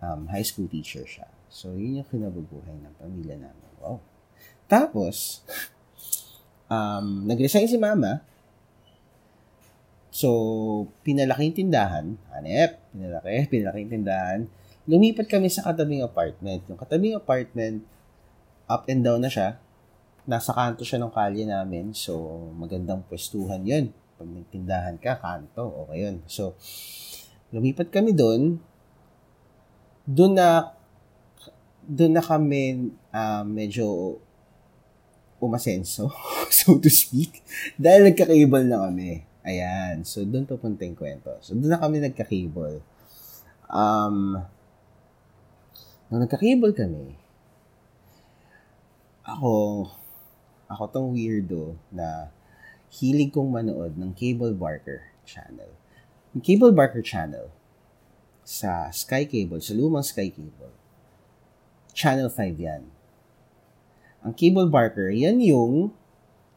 Um, 0.05 0.29
high 0.29 0.45
school 0.45 0.69
teacher 0.69 1.03
siya. 1.03 1.27
So, 1.49 1.75
yun 1.75 2.03
yung 2.03 2.09
kinabubuhay 2.09 2.77
ng 2.79 2.95
pamilya 2.99 3.41
namin. 3.41 3.71
Wow. 3.83 3.99
Tapos, 4.69 5.41
um, 6.69 7.25
nag-resign 7.25 7.69
si 7.69 7.79
Mama 7.81 8.25
So, 10.15 10.31
pinalaki 11.03 11.51
yung 11.51 11.59
tindahan. 11.59 12.07
Hanep, 12.31 12.79
pinalaki, 12.95 13.51
pinalaki 13.51 13.79
yung 13.83 13.95
tindahan. 13.99 14.41
Lumipat 14.87 15.27
kami 15.27 15.51
sa 15.51 15.67
katabing 15.67 16.07
apartment. 16.07 16.63
Yung 16.71 16.79
katabing 16.79 17.19
apartment, 17.19 17.83
up 18.71 18.87
and 18.87 19.03
down 19.03 19.19
na 19.19 19.27
siya. 19.27 19.59
Nasa 20.23 20.55
kanto 20.55 20.87
siya 20.87 21.03
ng 21.03 21.11
kalye 21.11 21.43
namin. 21.43 21.91
So, 21.99 22.15
magandang 22.55 23.03
pwestuhan 23.11 23.67
yun. 23.67 23.91
Pag 24.25 24.41
nagtindahan 24.41 24.97
ka, 24.97 25.21
kanto, 25.21 25.85
okay 25.85 26.09
yun. 26.09 26.25
So, 26.25 26.57
lumipat 27.53 27.93
kami 27.93 28.17
doon. 28.17 28.57
Doon 30.09 30.33
na, 30.33 30.73
doon 31.85 32.17
na 32.17 32.25
kami 32.25 32.89
uh, 33.13 33.45
medyo 33.45 34.17
umasenso, 35.45 36.09
so 36.49 36.81
to 36.81 36.89
speak. 36.89 37.45
Dahil 37.77 38.09
nagka-cable 38.09 38.65
na 38.65 38.89
kami. 38.89 39.29
Ayan. 39.45 40.09
So, 40.09 40.25
doon 40.25 40.49
pupunta 40.49 40.89
yung 40.89 40.97
kwento. 40.97 41.37
So, 41.45 41.53
doon 41.53 41.77
na 41.77 41.85
kami 41.85 42.01
nagka-cable. 42.01 42.81
Um, 43.69 44.41
nung 46.09 46.25
nagka-cable 46.25 46.73
kami, 46.73 47.13
ako, 49.21 49.85
ako 50.65 50.83
tong 50.89 51.09
weirdo 51.13 51.77
na 51.93 52.33
hilig 52.95 53.35
kong 53.35 53.51
manood 53.51 53.99
ng 53.99 54.15
Cable 54.15 54.55
Barker 54.55 55.11
channel. 55.27 55.75
Yung 56.31 56.43
Cable 56.47 56.71
Barker 56.71 57.03
channel 57.03 57.51
sa 58.47 58.95
Sky 58.95 59.27
Cable, 59.27 59.59
sa 59.59 59.75
lumang 59.75 60.07
Sky 60.07 60.31
Cable, 60.31 60.75
Channel 61.95 62.27
5 62.27 62.59
yan. 62.59 62.83
Ang 64.27 64.35
Cable 64.35 64.71
Barker, 64.71 65.15
yan 65.15 65.39
yung 65.43 65.95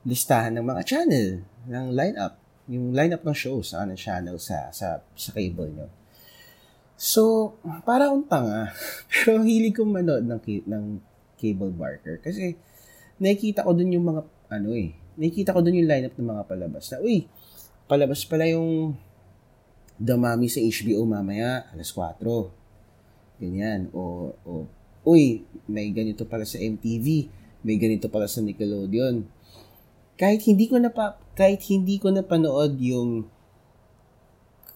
listahan 0.05 0.57
ng 0.57 0.65
mga 0.65 0.81
channel 0.87 1.45
ng 1.67 1.85
lineup 1.91 2.39
yung 2.67 2.91
lineup 2.91 3.23
ng 3.23 3.35
show 3.35 3.59
sa 3.63 3.83
ano 3.83 3.95
channel 3.95 4.35
sa 4.39 4.71
sa 4.71 5.03
sa 5.15 5.29
cable 5.31 5.71
nyo. 5.71 5.87
So, 6.97 7.53
para 7.85 8.09
akong 8.09 8.25
tanga. 8.25 8.73
Pero 9.13 9.45
hilig 9.45 9.77
kong 9.77 10.01
manood 10.01 10.25
ng, 10.25 10.41
ng 10.65 10.83
cable 11.37 11.69
barker. 11.69 12.17
Kasi, 12.17 12.57
nakikita 13.21 13.61
ko 13.61 13.77
dun 13.77 13.93
yung 13.93 14.09
mga, 14.09 14.25
ano 14.49 14.73
eh, 14.73 14.97
nakikita 15.17 15.51
ko 15.51 15.59
dun 15.65 15.75
yung 15.75 15.89
lineup 15.89 16.13
ng 16.13 16.29
mga 16.29 16.43
palabas. 16.45 16.85
Na, 16.93 17.01
uy, 17.01 17.25
palabas 17.89 18.23
pala 18.23 18.45
yung 18.47 18.93
The 19.97 20.13
Mami 20.13 20.45
sa 20.45 20.61
HBO 20.61 21.03
mamaya, 21.09 21.65
alas 21.73 21.89
4. 21.89 22.21
Ganyan. 23.41 23.89
O, 23.91 24.33
o, 24.45 24.69
uy, 25.03 25.41
may 25.65 25.89
ganito 25.89 26.23
pala 26.29 26.45
sa 26.45 26.61
MTV. 26.61 27.33
May 27.65 27.81
ganito 27.81 28.05
pala 28.07 28.29
sa 28.29 28.45
Nickelodeon. 28.45 29.25
Kahit 30.17 30.45
hindi 30.45 30.69
ko 30.69 30.77
na 30.77 30.93
pa, 30.93 31.17
kahit 31.33 31.65
hindi 31.69 31.97
ko 31.97 32.13
napanood 32.13 32.77
yung 32.77 33.25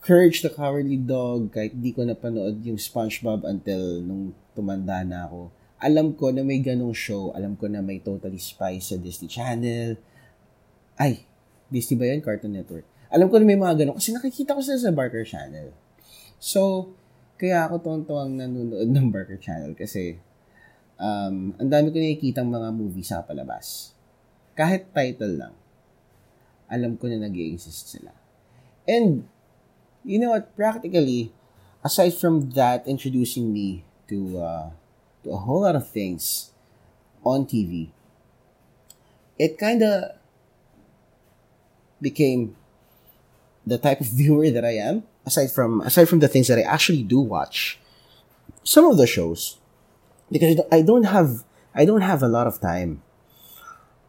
Courage 0.01 0.41
the 0.41 0.49
Cowardly 0.49 0.97
Dog, 0.97 1.53
kahit 1.53 1.77
hindi 1.77 1.93
ko 1.93 2.01
napanood 2.01 2.65
yung 2.65 2.81
SpongeBob 2.81 3.45
until 3.45 4.01
nung 4.01 4.33
tumanda 4.57 5.05
na 5.05 5.29
ako, 5.29 5.53
alam 5.81 6.13
ko 6.17 6.33
na 6.33 6.41
may 6.41 6.61
ganong 6.61 6.93
show. 6.93 7.33
Alam 7.33 7.53
ko 7.57 7.69
na 7.69 7.81
may 7.81 8.01
Totally 8.01 8.37
Spies 8.41 8.93
sa 8.93 8.97
Disney 8.97 9.29
Channel. 9.29 9.97
Ay, 11.01 11.25
Disney 11.73 11.97
ba 11.97 12.05
yun? 12.05 12.21
Cartoon 12.21 12.53
Network. 12.53 12.85
Alam 13.09 13.33
ko 13.33 13.41
na 13.41 13.49
may 13.49 13.57
mga 13.57 13.81
ganong. 13.81 13.97
Kasi 13.97 14.13
nakikita 14.13 14.53
ko 14.53 14.61
sila 14.61 14.77
sa 14.77 14.93
Barker 14.93 15.25
Channel. 15.25 15.73
So, 16.37 16.93
kaya 17.41 17.65
ako 17.65 17.81
tonto-ang 17.81 18.37
nanonood 18.37 18.85
ng 18.85 19.09
Barker 19.09 19.41
Channel 19.41 19.73
kasi 19.73 20.21
um, 21.01 21.57
ang 21.57 21.69
dami 21.73 21.89
ko 21.89 21.97
nakikita 21.97 22.45
mga 22.45 22.69
movie 22.69 23.01
sa 23.01 23.25
palabas. 23.25 23.97
Kahit 24.53 24.93
title 24.93 25.41
lang 25.41 25.55
alam 26.71 26.95
ko 26.95 27.11
na 27.11 27.19
nag 27.19 27.35
exist 27.35 27.91
sila. 27.91 28.15
And, 28.87 29.27
you 30.07 30.17
know 30.17 30.31
what, 30.31 30.55
practically, 30.55 31.35
aside 31.83 32.15
from 32.15 32.55
that 32.55 32.87
introducing 32.87 33.51
me 33.51 33.83
to, 34.07 34.39
uh, 34.39 34.67
to 35.27 35.35
a 35.35 35.39
whole 35.43 35.67
lot 35.67 35.75
of 35.75 35.91
things 35.91 36.55
on 37.27 37.43
TV, 37.43 37.91
it 39.35 39.59
kind 39.59 39.83
of 39.83 40.15
became 42.01 42.55
the 43.65 43.77
type 43.77 44.01
of 44.01 44.07
viewer 44.19 44.49
that 44.49 44.65
I 44.65 44.75
am. 44.75 45.03
Aside 45.25 45.51
from 45.51 45.81
aside 45.81 46.09
from 46.09 46.17
the 46.17 46.27
things 46.27 46.47
that 46.49 46.57
I 46.57 46.65
actually 46.65 47.03
do 47.03 47.21
watch, 47.21 47.77
some 48.63 48.89
of 48.89 48.97
the 48.97 49.05
shows, 49.05 49.61
because 50.31 50.57
I 50.71 50.81
don't 50.81 51.05
have 51.05 51.45
I 51.75 51.85
don't 51.85 52.01
have 52.01 52.23
a 52.23 52.27
lot 52.27 52.47
of 52.47 52.59
time 52.59 53.05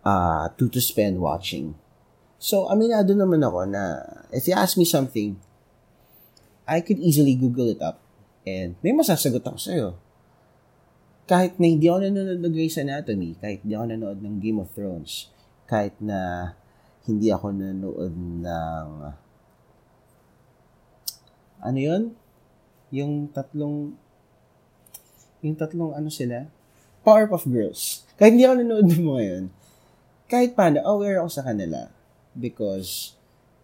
uh, 0.08 0.48
to 0.56 0.72
to 0.72 0.80
spend 0.80 1.20
watching 1.20 1.76
So, 2.42 2.66
I 2.66 2.74
mean, 2.74 2.90
I 2.90 3.06
ako 3.06 3.70
na 3.70 4.02
if 4.34 4.50
you 4.50 4.54
ask 4.58 4.74
me 4.74 4.82
something, 4.82 5.38
I 6.66 6.82
could 6.82 6.98
easily 6.98 7.38
Google 7.38 7.70
it 7.70 7.78
up 7.78 8.02
and 8.42 8.74
may 8.82 8.90
masasagot 8.90 9.46
ako 9.46 9.58
sa'yo. 9.62 9.88
Kahit 11.30 11.62
na 11.62 11.70
hindi 11.70 11.86
ako 11.86 12.02
nanonood 12.02 12.42
ng 12.42 12.50
Grey's 12.50 12.74
Anatomy, 12.74 13.38
kahit 13.38 13.62
hindi 13.62 13.78
ako 13.78 13.86
nanonood 13.94 14.18
ng 14.26 14.42
Game 14.42 14.58
of 14.58 14.74
Thrones, 14.74 15.30
kahit 15.70 15.94
na 16.02 16.50
hindi 17.06 17.28
ako 17.34 17.50
nanonood 17.50 18.14
ng 18.14 18.88
ano 21.62 21.78
yon 21.78 22.14
Yung 22.90 23.30
tatlong 23.30 23.94
Yung 25.42 25.58
tatlong 25.58 25.90
ano 25.90 26.06
sila? 26.06 26.46
Powerpuff 27.02 27.50
Girls. 27.50 28.06
Kahit 28.14 28.38
hindi 28.38 28.46
ako 28.46 28.54
nanonood 28.62 28.90
mo 29.02 29.18
ngayon, 29.18 29.50
kahit 30.30 30.54
paano, 30.54 30.78
aware 30.86 31.18
ako 31.18 31.30
sa 31.34 31.42
kanila. 31.42 31.90
Because 32.32 33.18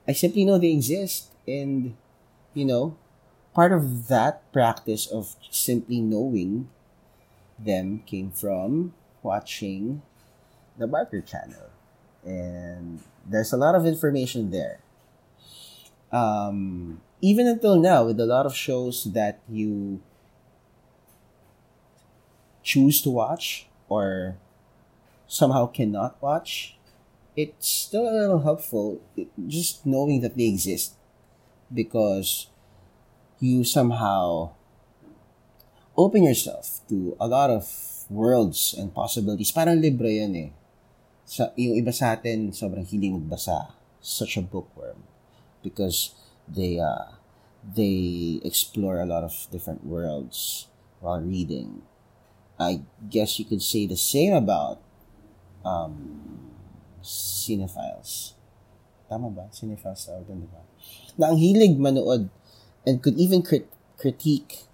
I 0.04 0.12
simply 0.12 0.42
know 0.42 0.59
they 0.59 0.75
exist. 0.75 1.30
And, 1.47 1.95
you 2.52 2.66
know, 2.66 2.99
part 3.54 3.71
of 3.71 4.11
that 4.11 4.42
practice 4.50 5.07
of 5.07 5.38
simply 5.54 6.02
knowing 6.02 6.66
them 7.57 8.02
came 8.04 8.35
from 8.35 8.92
watching 9.23 10.02
the 10.76 10.90
Barker 10.90 11.23
channel. 11.23 11.71
And 12.26 13.00
there's 13.28 13.52
a 13.52 13.56
lot 13.56 13.75
of 13.75 13.87
information 13.87 14.50
there. 14.50 14.80
Um, 16.11 17.00
even 17.20 17.47
until 17.47 17.76
now, 17.76 18.04
with 18.04 18.18
a 18.18 18.26
lot 18.26 18.47
of 18.47 18.56
shows 18.56 19.04
that 19.12 19.40
you 19.49 20.00
choose 22.62 23.02
to 23.02 23.11
watch 23.11 23.68
or 23.88 24.37
somehow 25.26 25.66
cannot 25.66 26.20
watch, 26.23 26.76
it's 27.37 27.68
still 27.68 28.08
a 28.08 28.12
little 28.12 28.40
helpful 28.40 29.00
just 29.47 29.85
knowing 29.85 30.20
that 30.23 30.37
they 30.37 30.49
exist 30.49 30.94
because 31.73 32.49
you 33.38 33.62
somehow 33.62 34.50
open 35.97 36.23
yourself 36.23 36.80
to 36.88 37.16
a 37.20 37.28
lot 37.28 37.50
of 37.50 37.68
worlds 38.08 38.75
and 38.76 38.94
possibilities. 38.94 39.52
Parang 39.52 39.80
libro 39.80 40.08
yun 40.08 40.35
eh. 40.35 40.50
Sa, 41.28 41.52
yung 41.61 41.76
iba 41.76 41.92
sa 41.92 42.16
atin, 42.16 42.56
sobrang 42.56 42.88
hiling 42.88 43.20
magbasa. 43.20 43.76
Such 44.00 44.40
a 44.40 44.42
bookworm. 44.42 45.04
Because 45.61 46.16
they, 46.49 46.80
uh, 46.80 47.20
they 47.61 48.40
explore 48.40 49.04
a 49.04 49.04
lot 49.04 49.28
of 49.28 49.37
different 49.52 49.85
worlds 49.85 50.73
while 51.04 51.20
reading. 51.20 51.85
I 52.56 52.80
guess 53.12 53.37
you 53.37 53.44
could 53.44 53.61
say 53.61 53.85
the 53.85 54.00
same 54.00 54.32
about 54.32 54.80
um, 55.68 56.49
cinephiles. 57.04 58.32
Tama 59.12 59.28
ba? 59.28 59.52
Cinephiles 59.52 60.08
tawag 60.08 60.25
doon, 60.25 60.49
di? 60.49 60.49
Na 61.20 61.28
ang 61.28 61.38
hilig 61.38 61.76
manood 61.76 62.32
and 62.88 63.04
could 63.04 63.20
even 63.20 63.44
crit- 63.44 63.68
critique 64.00 64.64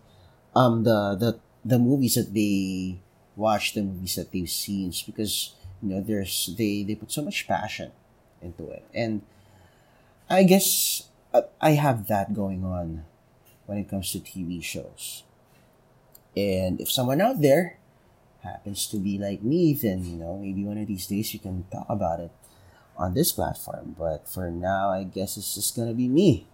um, 0.54 0.86
the, 0.86 1.18
the, 1.18 1.30
the 1.66 1.78
movies 1.82 2.14
that 2.14 2.30
they 2.30 2.94
watch, 3.34 3.74
the 3.74 3.82
movies 3.82 4.14
that 4.14 4.30
they've 4.30 4.50
seen 4.50 4.94
because, 5.02 5.58
you 5.84 5.94
know, 5.94 6.00
there's, 6.00 6.54
they, 6.56 6.82
they 6.82 6.94
put 6.94 7.12
so 7.12 7.22
much 7.22 7.46
passion 7.46 7.92
into 8.40 8.68
it. 8.70 8.84
And 8.94 9.20
I 10.30 10.44
guess 10.44 11.08
uh, 11.32 11.42
I 11.60 11.72
have 11.72 12.08
that 12.08 12.32
going 12.32 12.64
on 12.64 13.04
when 13.66 13.78
it 13.78 13.88
comes 13.88 14.10
to 14.12 14.18
TV 14.18 14.62
shows. 14.62 15.24
And 16.36 16.80
if 16.80 16.90
someone 16.90 17.20
out 17.20 17.40
there 17.40 17.78
happens 18.42 18.86
to 18.88 18.96
be 18.96 19.18
like 19.18 19.42
me, 19.42 19.74
then, 19.74 20.04
you 20.04 20.16
know, 20.16 20.38
maybe 20.38 20.64
one 20.64 20.78
of 20.78 20.88
these 20.88 21.06
days 21.06 21.32
you 21.34 21.40
can 21.40 21.64
talk 21.70 21.86
about 21.88 22.20
it 22.20 22.32
on 22.96 23.14
this 23.14 23.32
platform. 23.32 23.94
But 23.98 24.26
for 24.28 24.50
now, 24.50 24.90
I 24.90 25.04
guess 25.04 25.36
it's 25.36 25.54
just 25.54 25.76
gonna 25.76 25.94
be 25.94 26.08
me. 26.08 26.46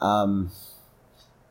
Um, 0.00 0.50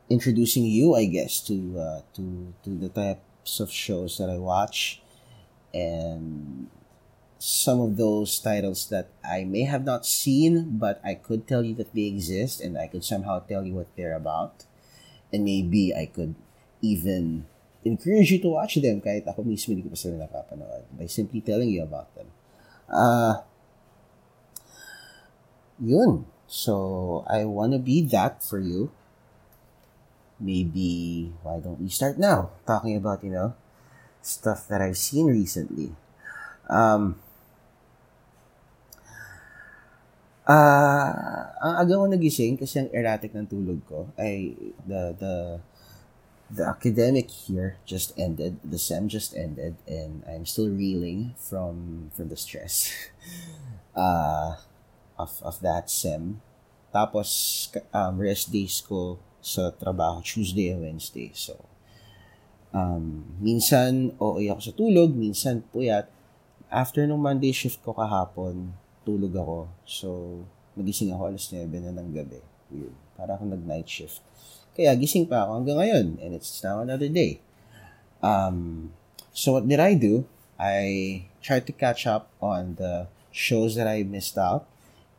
introducing 0.08 0.64
you, 0.64 0.94
I 0.94 1.04
guess, 1.04 1.40
to 1.48 1.78
uh, 1.78 2.00
to 2.14 2.54
to 2.64 2.70
the 2.70 2.88
types 2.88 3.60
of 3.60 3.70
shows 3.70 4.18
that 4.18 4.30
I 4.30 4.38
watch, 4.38 5.02
and 5.74 6.68
some 7.38 7.80
of 7.80 7.96
those 7.96 8.38
titles 8.42 8.90
that 8.90 9.08
I 9.22 9.44
may 9.46 9.62
have 9.62 9.86
not 9.86 10.04
seen, 10.04 10.76
but 10.78 11.00
I 11.06 11.14
could 11.14 11.46
tell 11.46 11.62
you 11.62 11.74
that 11.78 11.94
they 11.94 12.10
exist, 12.10 12.60
and 12.60 12.76
I 12.76 12.90
could 12.90 13.06
somehow 13.06 13.38
tell 13.46 13.62
you 13.62 13.74
what 13.74 13.94
they're 13.94 14.18
about, 14.18 14.66
and 15.32 15.46
maybe 15.46 15.94
I 15.94 16.06
could 16.06 16.34
even 16.82 17.46
encourage 17.84 18.30
you 18.34 18.42
to 18.42 18.50
watch 18.50 18.74
them 18.74 19.00
kahit 19.00 19.22
ako 19.30 19.46
mismo 19.46 19.70
hindi 19.70 19.86
ko 19.86 19.94
pa 19.94 19.98
sila 19.98 20.26
napapanood 20.26 20.84
by 20.98 21.06
simply 21.06 21.38
telling 21.38 21.70
you 21.70 21.86
about 21.86 22.10
them. 22.18 22.26
Uh, 22.90 23.46
yun. 25.78 26.26
So, 26.48 27.24
I 27.28 27.44
want 27.44 27.76
to 27.76 27.78
be 27.78 28.02
that 28.08 28.42
for 28.42 28.58
you. 28.58 28.90
Maybe, 30.40 31.30
why 31.42 31.60
don't 31.60 31.78
we 31.78 31.92
start 31.92 32.18
now? 32.18 32.50
Talking 32.66 32.96
about, 32.96 33.22
you 33.22 33.30
know, 33.30 33.54
stuff 34.22 34.66
that 34.68 34.80
I've 34.80 34.96
seen 34.96 35.26
recently. 35.26 35.92
Um, 36.70 37.20
uh, 40.48 41.08
ang 41.60 41.74
aga 41.84 42.00
ko 42.00 42.08
nagising 42.08 42.56
kasi 42.56 42.80
ang 42.80 42.90
erratic 42.90 43.36
ng 43.36 43.46
tulog 43.46 43.84
ko 43.84 44.08
ay 44.16 44.56
the, 44.88 45.12
the, 45.20 45.34
the 46.48 46.64
academic 46.64 47.28
year 47.46 47.76
just 47.84 48.16
ended, 48.16 48.56
the 48.64 48.80
SEM 48.80 49.12
just 49.12 49.36
ended, 49.36 49.76
and 49.84 50.24
I'm 50.24 50.48
still 50.48 50.72
reeling 50.72 51.36
from 51.36 52.08
from 52.16 52.32
the 52.32 52.40
stress 52.40 52.88
uh, 53.92 54.56
of, 55.22 55.36
of 55.44 55.60
that 55.60 55.92
SEM. 55.92 56.40
Tapos, 56.88 57.68
um, 57.92 58.16
rest 58.16 58.48
days 58.48 58.80
ko 58.80 59.20
sa 59.44 59.68
trabaho, 59.76 60.24
Tuesday 60.24 60.72
and 60.72 60.80
Wednesday. 60.80 61.28
So, 61.36 61.68
um, 62.72 63.36
minsan, 63.44 64.16
OA 64.16 64.48
ako 64.48 64.60
sa 64.64 64.72
tulog, 64.72 65.12
minsan 65.12 65.68
puyat. 65.68 66.08
After 66.72 67.04
nung 67.04 67.20
Monday 67.20 67.52
shift 67.52 67.84
ko 67.84 67.92
kahapon, 67.92 68.72
tulog 69.08 69.32
ako. 69.32 69.72
So, 69.88 70.08
magising 70.76 71.16
ako 71.16 71.32
alas 71.32 71.48
9 71.48 71.64
na 71.64 71.96
ng 71.96 72.12
gabi. 72.12 72.44
Weird. 72.68 72.92
Para 73.16 73.40
akong 73.40 73.48
nag-night 73.48 73.88
shift. 73.88 74.20
Kaya 74.76 74.92
gising 75.00 75.24
pa 75.24 75.48
ako 75.48 75.64
hanggang 75.64 75.78
ngayon 75.80 76.06
and 76.20 76.36
it's 76.36 76.60
now 76.60 76.84
another 76.84 77.08
day. 77.08 77.40
Um, 78.20 78.90
so 79.32 79.56
what 79.56 79.66
did 79.66 79.80
I 79.80 79.96
do? 79.96 80.28
I 80.54 81.26
tried 81.42 81.66
to 81.66 81.74
catch 81.74 82.06
up 82.06 82.30
on 82.38 82.76
the 82.76 83.08
shows 83.32 83.74
that 83.74 83.88
I 83.88 84.04
missed 84.04 84.36
out. 84.36 84.68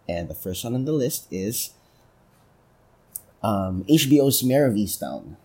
And 0.08 0.30
the 0.30 0.38
first 0.38 0.64
one 0.64 0.76
on 0.76 0.86
the 0.86 0.96
list 0.96 1.28
is 1.30 1.72
um, 3.44 3.86
HBO's 3.88 4.44
Mare 4.44 4.66
of 4.66 4.74
Easttown, 4.74 5.38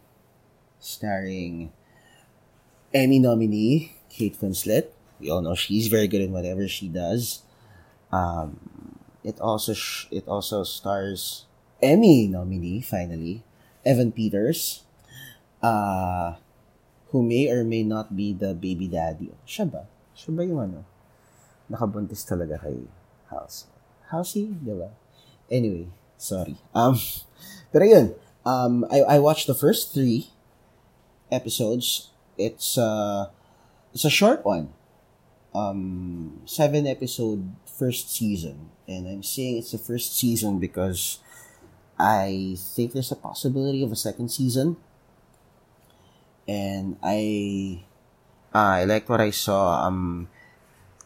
starring 0.81 1.71
Emmy 2.93 3.19
nominee 3.19 3.97
Kate 4.09 4.39
Winslet. 4.41 4.89
We 5.21 5.31
all 5.31 5.43
know 5.43 5.55
she's 5.55 5.89
very 5.89 6.09
good 6.09 6.23
in 6.23 6.33
whatever 6.33 6.67
she 6.67 6.89
does. 6.89 7.44
Um, 8.15 8.63
it 9.27 9.43
also 9.43 9.75
sh- 9.75 10.07
it 10.15 10.31
also 10.31 10.63
stars 10.63 11.51
Emmy 11.83 12.31
nominee 12.31 12.79
finally 12.79 13.43
Evan 13.83 14.15
Peters, 14.15 14.87
uh, 15.59 16.39
who 17.11 17.27
may 17.27 17.51
or 17.51 17.67
may 17.67 17.83
not 17.83 18.15
be 18.15 18.31
the 18.33 18.55
baby 18.55 18.87
daddy. 18.87 19.35
Siya 19.43 19.67
ba? 19.67 19.91
Siya 20.15 20.31
ba 20.31 20.47
yung 20.47 20.63
ano? 20.63 20.81
Nakabuntis 21.67 22.23
talaga 22.23 22.63
kay 22.63 22.87
House. 23.35 23.67
Halsey, 24.15 24.55
di 24.55 24.73
ba? 24.73 24.95
Anyway, 25.51 25.91
sorry. 26.17 26.55
Um, 26.71 26.95
pero 27.75 27.85
yun, 27.85 28.07
um, 28.47 28.87
I, 28.93 29.17
I 29.17 29.19
watched 29.19 29.51
the 29.51 29.59
first 29.59 29.93
three 29.93 30.31
episodes. 31.33 32.15
It's, 32.39 32.79
uh, 32.79 33.33
it's 33.93 34.05
a 34.05 34.13
short 34.13 34.45
one. 34.45 34.71
Um, 35.55 36.43
seven 36.47 36.87
episode 36.87 37.55
first 37.65 38.11
season. 38.15 38.71
And 38.87 39.09
I'm 39.09 39.23
saying 39.23 39.59
it's 39.59 39.73
the 39.73 39.79
first 39.79 40.17
season 40.19 40.59
because 40.59 41.19
I 41.99 42.57
think 42.59 42.93
there's 42.93 43.13
a 43.13 43.19
possibility 43.19 43.83
of 43.83 43.93
a 43.93 43.99
second 43.99 44.31
season. 44.31 44.77
And 46.47 46.99
I 47.03 47.83
uh, 48.55 48.83
I 48.83 48.85
like 48.85 49.09
what 49.09 49.21
I 49.21 49.31
saw. 49.31 49.87
Um 49.87 50.29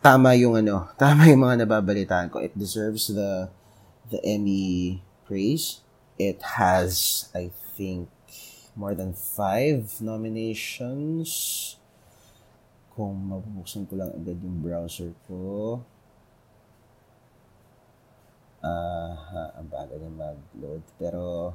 tama 0.03 0.35
yung 0.35 0.57
ano, 0.57 0.91
tama 1.01 1.29
yung 1.29 1.45
mga 1.45 1.65
nababalitaan 1.65 2.33
ko. 2.33 2.43
It 2.43 2.57
deserves 2.59 3.09
the 3.09 3.49
the 4.11 4.19
Emmy 4.25 5.03
praise. 5.25 5.81
It 6.19 6.43
has 6.59 7.29
I 7.37 7.55
think 7.77 8.11
more 8.75 8.95
than 8.95 9.15
five 9.15 10.03
nominations. 10.03 11.78
Kung 12.99 13.31
mabubuksan 13.31 13.87
ko 13.87 13.95
lang 13.95 14.11
agad 14.11 14.43
yung 14.43 14.59
browser 14.59 15.15
ko. 15.31 15.79
uh, 18.63 19.51
ang 19.59 19.69
bagal 19.71 19.99
na 20.03 20.11
mag-load. 20.11 20.83
Pero, 20.99 21.55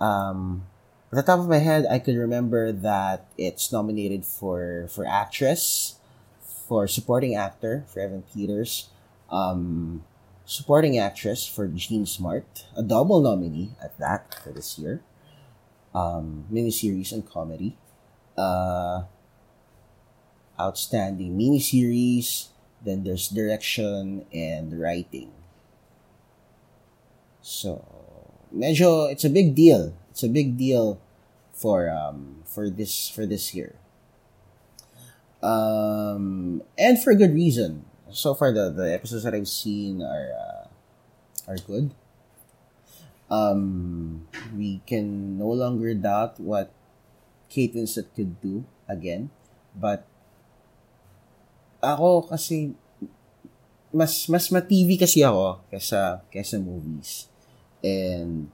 um, 0.00 0.64
at 1.10 1.16
the 1.16 1.26
top 1.26 1.40
of 1.40 1.48
my 1.48 1.58
head, 1.58 1.86
I 1.88 1.98
could 1.98 2.16
remember 2.16 2.72
that 2.72 3.26
it's 3.36 3.72
nominated 3.72 4.24
for, 4.24 4.86
for 4.88 5.06
actress, 5.06 5.96
for 6.40 6.86
supporting 6.86 7.34
actor, 7.34 7.84
for 7.88 8.00
Evan 8.00 8.22
Peters, 8.22 8.90
um, 9.30 10.04
supporting 10.44 10.98
actress 10.98 11.46
for 11.46 11.66
Jean 11.66 12.06
Smart, 12.06 12.66
a 12.76 12.82
double 12.82 13.20
nominee 13.20 13.74
at 13.82 13.98
that 13.98 14.34
for 14.42 14.50
this 14.50 14.78
year, 14.78 15.02
um, 15.94 16.46
miniseries 16.52 17.10
and 17.10 17.26
comedy, 17.26 17.76
uh, 18.38 19.02
outstanding 20.60 21.36
miniseries, 21.38 22.48
then 22.84 23.04
there's 23.04 23.28
direction 23.28 24.26
and 24.32 24.76
writing. 24.78 25.32
So, 27.40 27.80
medyo, 28.54 29.10
it's 29.10 29.24
a 29.24 29.32
big 29.32 29.54
deal. 29.54 29.96
It's 30.10 30.22
a 30.22 30.28
big 30.28 30.56
deal 30.60 31.00
for 31.56 31.88
um 31.88 32.44
for 32.44 32.68
this 32.68 33.08
for 33.08 33.24
this 33.24 33.54
year. 33.54 33.80
Um, 35.42 36.62
and 36.76 37.00
for 37.00 37.12
a 37.12 37.16
good 37.16 37.32
reason. 37.32 37.84
So 38.12 38.34
far, 38.34 38.52
the, 38.52 38.68
the 38.70 38.92
episodes 38.92 39.24
that 39.24 39.34
I've 39.34 39.48
seen 39.48 40.02
are 40.02 40.28
uh, 40.36 40.64
are 41.48 41.56
good. 41.56 41.94
Um, 43.30 44.26
we 44.52 44.82
can 44.86 45.38
no 45.38 45.48
longer 45.54 45.94
doubt 45.94 46.40
what 46.40 46.74
Kate 47.48 47.72
Winslet 47.72 48.10
could 48.14 48.40
do 48.42 48.66
again, 48.90 49.30
but 49.78 50.09
ako 51.80 52.28
kasi 52.28 52.76
mas 53.90 54.30
mas 54.30 54.46
ma-TV 54.54 54.94
kasi 54.94 55.26
ako 55.26 55.64
kaysa 55.72 56.22
kaysa 56.30 56.62
movies. 56.62 57.26
And 57.82 58.52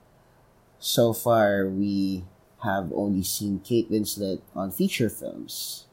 so 0.81 1.13
far 1.13 1.69
we 1.69 2.25
have 2.65 2.89
only 2.95 3.23
seen 3.23 3.61
Kate 3.61 3.91
Winslet 3.93 4.41
on 4.57 4.73
feature 4.73 5.13
films. 5.13 5.85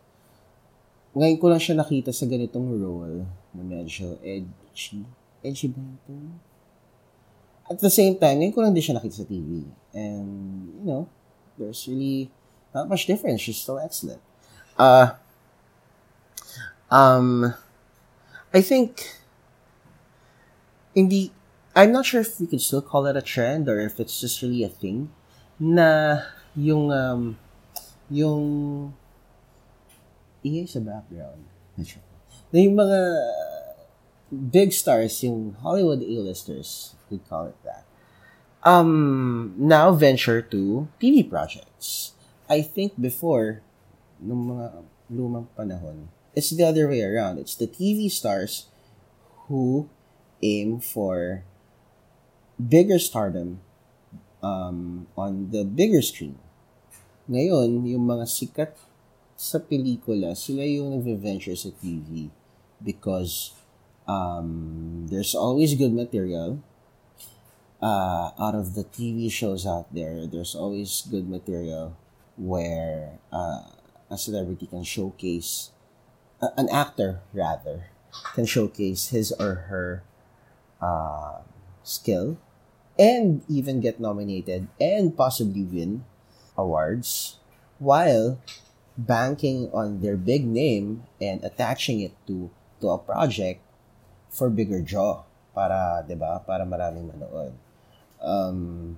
Ngayon 1.14 1.38
ko 1.38 1.46
lang 1.52 1.62
siya 1.62 1.78
nakita 1.78 2.10
sa 2.10 2.26
ganitong 2.26 2.74
role 2.74 3.28
na 3.54 3.62
medyo 3.62 4.18
edgy. 4.26 5.06
Edgy 5.46 5.70
ba 5.70 5.84
ito? 5.84 6.14
At 7.70 7.78
the 7.80 7.94
same 7.94 8.18
time, 8.18 8.42
ngayon 8.42 8.56
ko 8.56 8.66
lang 8.66 8.74
din 8.74 8.82
siya 8.82 8.98
nakita 8.98 9.22
sa 9.22 9.30
TV. 9.30 9.62
And, 9.94 10.74
you 10.82 10.88
know, 10.90 11.06
there's 11.56 11.86
really 11.86 12.34
not 12.74 12.90
much 12.90 13.06
difference. 13.06 13.46
She's 13.46 13.62
still 13.62 13.78
excellent. 13.78 14.20
Uh, 14.74 15.14
um, 16.92 17.54
I 18.54 18.62
think, 18.62 19.10
hindi, 20.96 21.32
I'm 21.76 21.92
not 21.92 22.06
sure 22.06 22.22
if 22.22 22.40
we 22.40 22.48
could 22.48 22.62
still 22.62 22.82
call 22.82 23.06
it 23.08 23.18
a 23.18 23.22
trend 23.22 23.68
or 23.68 23.80
if 23.80 24.00
it's 24.00 24.20
just 24.22 24.42
really 24.42 24.64
a 24.64 24.70
thing 24.70 25.12
na 25.60 26.22
yung, 26.56 26.92
um, 26.92 27.38
yung 28.10 28.94
ingay 30.44 30.70
sa 30.70 30.80
background. 30.80 31.46
Na 32.54 32.58
yung 32.60 32.78
mga 32.78 33.00
big 34.30 34.74
stars, 34.74 35.24
yung 35.24 35.56
Hollywood 35.62 36.04
A-listers, 36.04 36.96
could 37.10 37.26
call 37.30 37.48
it 37.48 37.58
that, 37.64 37.86
um, 38.64 39.54
now 39.58 39.92
venture 39.92 40.42
to 40.42 40.88
TV 41.02 41.28
projects. 41.28 42.14
I 42.50 42.62
think 42.62 43.00
before, 43.00 43.62
nung 44.20 44.52
mga 44.54 44.68
lumang 45.12 45.48
panahon, 45.56 46.12
it's 46.36 46.50
the 46.50 46.64
other 46.64 46.88
way 46.88 47.02
around. 47.02 47.40
It's 47.40 47.56
the 47.56 47.68
TV 47.68 48.10
stars 48.10 48.68
who 49.48 49.90
aim 50.42 50.80
for 50.80 51.44
bigger 52.58 53.00
stardom 53.00 53.62
um, 54.42 55.08
on 55.18 55.50
the 55.52 55.64
bigger 55.64 56.02
screen. 56.02 56.38
Ngayon, 57.30 57.88
yung 57.88 58.04
mga 58.04 58.28
sikat 58.28 58.76
sa 59.40 59.58
pelikula, 59.58 60.36
sila 60.36 60.68
yung 60.68 61.00
nag-venture 61.00 61.56
sa 61.56 61.72
TV 61.72 62.28
because 62.84 63.56
um, 64.08 65.08
there's 65.08 65.34
always 65.34 65.74
good 65.76 65.96
material 65.96 66.60
uh, 67.84 68.32
out 68.40 68.56
of 68.56 68.76
the 68.76 68.84
TV 68.84 69.32
shows 69.32 69.68
out 69.68 69.88
there. 69.92 70.28
There's 70.28 70.56
always 70.56 71.04
good 71.08 71.28
material 71.28 71.96
where 72.36 73.20
uh, 73.32 73.68
a 74.10 74.18
celebrity 74.18 74.68
can 74.68 74.84
showcase, 74.84 75.72
an 76.58 76.70
actor 76.70 77.22
rather, 77.34 77.88
can 78.34 78.46
showcase 78.46 79.10
his 79.10 79.32
or 79.40 79.70
her 79.70 80.04
uh, 80.82 81.42
skill 81.84 82.38
and 82.98 83.42
even 83.50 83.82
get 83.82 84.00
nominated 84.00 84.68
and 84.80 85.18
possibly 85.18 85.64
win 85.64 86.06
awards 86.58 87.38
while 87.80 88.38
banking 88.98 89.70
on 89.74 90.02
their 90.02 90.18
big 90.18 90.46
name 90.46 91.04
and 91.20 91.44
attaching 91.44 92.02
it 92.02 92.14
to 92.28 92.50
to 92.80 92.90
a 92.90 92.98
project 92.98 93.62
for 94.30 94.50
bigger 94.50 94.82
draw 94.82 95.26
para 95.58 96.06
'di 96.06 96.14
ba 96.14 96.42
para 96.46 96.66
maraming 96.66 97.10
manood. 97.10 97.54
Um 98.22 98.98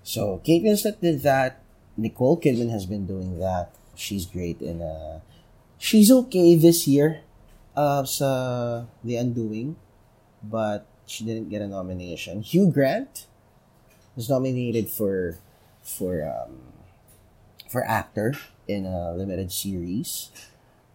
so 0.00 0.40
Kate 0.40 0.64
Winslet 0.64 1.00
did 1.00 1.20
that. 1.24 1.60
Nicole 1.96 2.40
Kidman 2.40 2.72
has 2.72 2.88
been 2.88 3.06
doing 3.06 3.38
that. 3.38 3.70
She's 3.94 4.24
great 4.24 4.64
in 4.64 4.80
uh 4.80 5.20
she's 5.84 6.08
okay 6.08 6.56
this 6.56 6.88
year 6.88 7.20
uh 7.76 8.04
sa 8.08 8.88
The 9.04 9.20
Undoing 9.20 9.76
but 10.40 10.88
she 11.04 11.28
didn't 11.28 11.52
get 11.52 11.60
a 11.60 11.68
nomination 11.68 12.40
Hugh 12.40 12.72
Grant 12.72 13.28
was 14.16 14.32
nominated 14.32 14.88
for 14.88 15.36
for 15.84 16.24
um 16.24 16.74
for 17.74 17.82
actor 17.84 18.38
in 18.68 18.86
a 18.86 19.12
limited 19.12 19.50
series. 19.50 20.30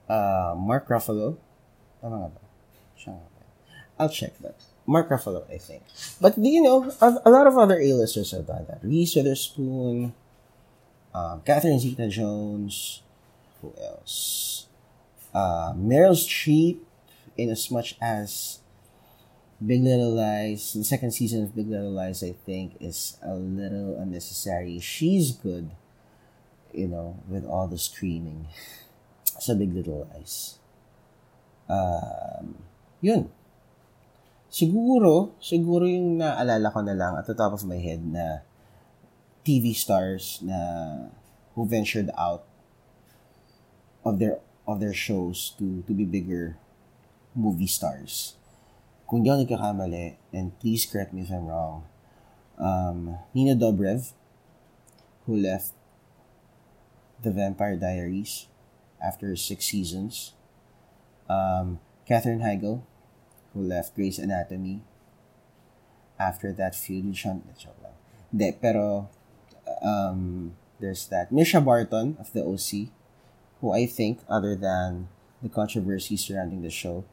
Uh, 0.07 0.55
Mark 0.57 0.87
Ruffalo. 0.87 1.35
I'll 3.99 4.07
check 4.07 4.39
that. 4.39 4.55
Mark 4.87 5.09
Ruffalo, 5.09 5.43
I 5.51 5.57
think. 5.57 5.83
But, 6.21 6.37
you 6.37 6.63
know, 6.63 6.89
a, 7.01 7.19
a 7.25 7.29
lot 7.29 7.47
of 7.47 7.57
other 7.57 7.77
A-listers 7.79 8.31
have 8.31 8.47
done 8.47 8.65
that. 8.69 8.79
Reese 8.81 9.15
Witherspoon, 9.15 10.13
um, 11.13 11.41
Catherine 11.45 11.79
Zeta-Jones, 11.79 13.03
who 13.61 13.73
else? 13.83 14.67
Uh, 15.33 15.73
Meryl 15.73 16.17
Streep, 16.17 16.79
in 17.37 17.49
as 17.49 17.71
much 17.71 17.95
as 18.01 18.59
Big 19.63 19.83
Little 19.83 20.15
Lies, 20.15 20.73
the 20.73 20.83
second 20.83 21.11
season 21.11 21.43
of 21.43 21.55
Big 21.55 21.69
Little 21.69 21.91
Lies, 21.91 22.23
I 22.23 22.33
think, 22.33 22.75
is 22.79 23.17
a 23.21 23.35
little 23.35 23.95
unnecessary. 23.99 24.79
She's 24.79 25.31
good 25.31 25.71
you 26.73 26.87
know, 26.87 27.17
with 27.27 27.45
all 27.45 27.67
the 27.67 27.77
screaming 27.77 28.47
sa 29.39 29.53
Big 29.53 29.73
Little 29.73 30.07
Lies. 30.13 30.59
Um, 31.69 32.61
yun. 33.01 33.29
Siguro, 34.49 35.37
siguro 35.37 35.85
yung 35.85 36.17
naalala 36.17 36.73
ko 36.73 36.81
na 36.81 36.97
lang 36.97 37.13
at 37.21 37.29
the 37.29 37.37
top 37.37 37.53
of 37.53 37.65
my 37.69 37.77
head 37.77 38.01
na 38.01 38.41
TV 39.45 39.77
stars 39.77 40.41
na 40.41 41.09
who 41.53 41.69
ventured 41.69 42.09
out 42.17 42.45
of 44.01 44.17
their 44.17 44.41
of 44.69 44.77
their 44.77 44.93
shows 44.93 45.57
to 45.57 45.81
to 45.89 45.93
be 45.97 46.05
bigger 46.05 46.61
movie 47.33 47.69
stars. 47.69 48.37
Kung 49.09 49.25
di 49.25 49.33
ako 49.33 49.57
and 50.29 50.53
please 50.61 50.85
correct 50.85 51.09
me 51.09 51.25
if 51.25 51.33
I'm 51.33 51.49
wrong, 51.49 51.89
um, 52.61 53.17
Nina 53.33 53.57
Dobrev, 53.57 54.13
who 55.25 55.33
left 55.33 55.73
The 57.25 57.33
Vampire 57.33 57.73
Diaries 57.75 58.45
after 59.01 59.33
six 59.35 59.65
seasons. 59.65 60.37
Um, 61.25 61.81
Katherine 62.05 62.41
Heigl, 62.41 62.85
who 63.53 63.61
left 63.61 63.95
Grey's 63.95 64.17
Anatomy 64.17 64.81
after 66.19 66.53
that 66.53 66.75
feud 66.75 67.05
with 67.05 67.17
Sean. 67.17 67.41
De, 68.29 68.51
pero 68.53 69.09
um, 69.81 70.53
there's 70.79 71.07
that. 71.07 71.31
Mischa 71.31 71.63
Barton 71.63 72.17
of 72.19 72.33
the 72.33 72.45
OC, 72.45 72.93
who 73.61 73.71
I 73.71 73.85
think, 73.85 74.19
other 74.29 74.55
than 74.55 75.07
the 75.41 75.49
controversy 75.49 76.17
surrounding 76.17 76.61
the 76.61 76.69
show, 76.69 77.05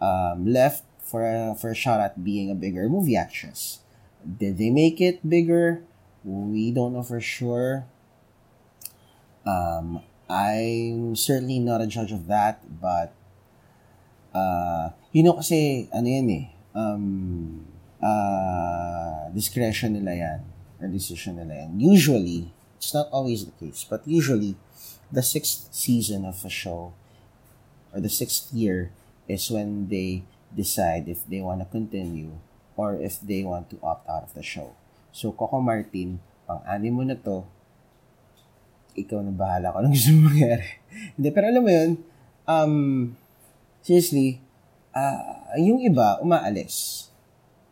um, 0.00 0.46
left 0.46 0.84
for 1.00 1.24
a, 1.24 1.54
for 1.54 1.70
a 1.70 1.74
shot 1.74 2.00
at 2.00 2.24
being 2.24 2.50
a 2.50 2.54
bigger 2.54 2.88
movie 2.88 3.16
actress. 3.16 3.80
Did 4.26 4.58
they 4.58 4.70
make 4.70 5.00
it 5.00 5.28
bigger? 5.28 5.82
We 6.24 6.72
don't 6.72 6.92
know 6.92 7.02
for 7.02 7.20
sure. 7.20 7.86
Um, 9.46 10.02
I'm 10.28 11.14
certainly 11.14 11.60
not 11.60 11.80
a 11.80 11.86
judge 11.86 12.10
of 12.10 12.26
that, 12.26 12.66
but 12.80 13.14
uh, 14.34 14.90
you 15.14 15.22
know 15.22 15.38
kasi 15.38 15.86
ano 15.94 16.06
yan 16.10 16.26
eh, 16.34 16.44
um, 16.74 17.62
uh, 18.02 19.30
discretion 19.30 19.94
nila 19.94 20.18
yan 20.18 20.40
or 20.82 20.90
decision 20.90 21.38
nila 21.38 21.54
yan. 21.54 21.78
Usually, 21.78 22.50
it's 22.74 22.90
not 22.90 23.06
always 23.14 23.46
the 23.46 23.54
case, 23.62 23.86
but 23.86 24.02
usually, 24.02 24.58
the 25.10 25.22
sixth 25.22 25.70
season 25.70 26.24
of 26.24 26.42
a 26.44 26.50
show 26.50 26.92
or 27.94 28.00
the 28.00 28.10
sixth 28.10 28.52
year 28.52 28.90
is 29.28 29.50
when 29.50 29.88
they 29.88 30.22
decide 30.54 31.08
if 31.08 31.26
they 31.26 31.40
want 31.40 31.60
to 31.60 31.68
continue 31.68 32.38
or 32.76 32.94
if 33.00 33.18
they 33.20 33.42
want 33.42 33.70
to 33.70 33.78
opt 33.82 34.08
out 34.08 34.22
of 34.22 34.32
the 34.34 34.42
show. 34.42 34.76
So, 35.10 35.32
Coco 35.32 35.64
Martin, 35.64 36.20
pang-anim 36.44 36.92
mo 36.92 37.02
na 37.02 37.16
to, 37.16 37.48
ikaw 38.96 39.20
na 39.24 39.32
bahala 39.32 39.72
kung 39.72 39.92
gusto 39.96 40.12
mo 40.12 40.28
mangyari. 40.28 40.80
Hindi, 41.16 41.28
pero 41.32 41.44
alam 41.48 41.62
mo 41.64 41.70
yun, 41.72 41.90
um, 42.44 42.74
seriously, 43.80 44.40
uh, 44.92 45.56
yung 45.56 45.80
iba, 45.80 46.20
umaalis. 46.20 47.08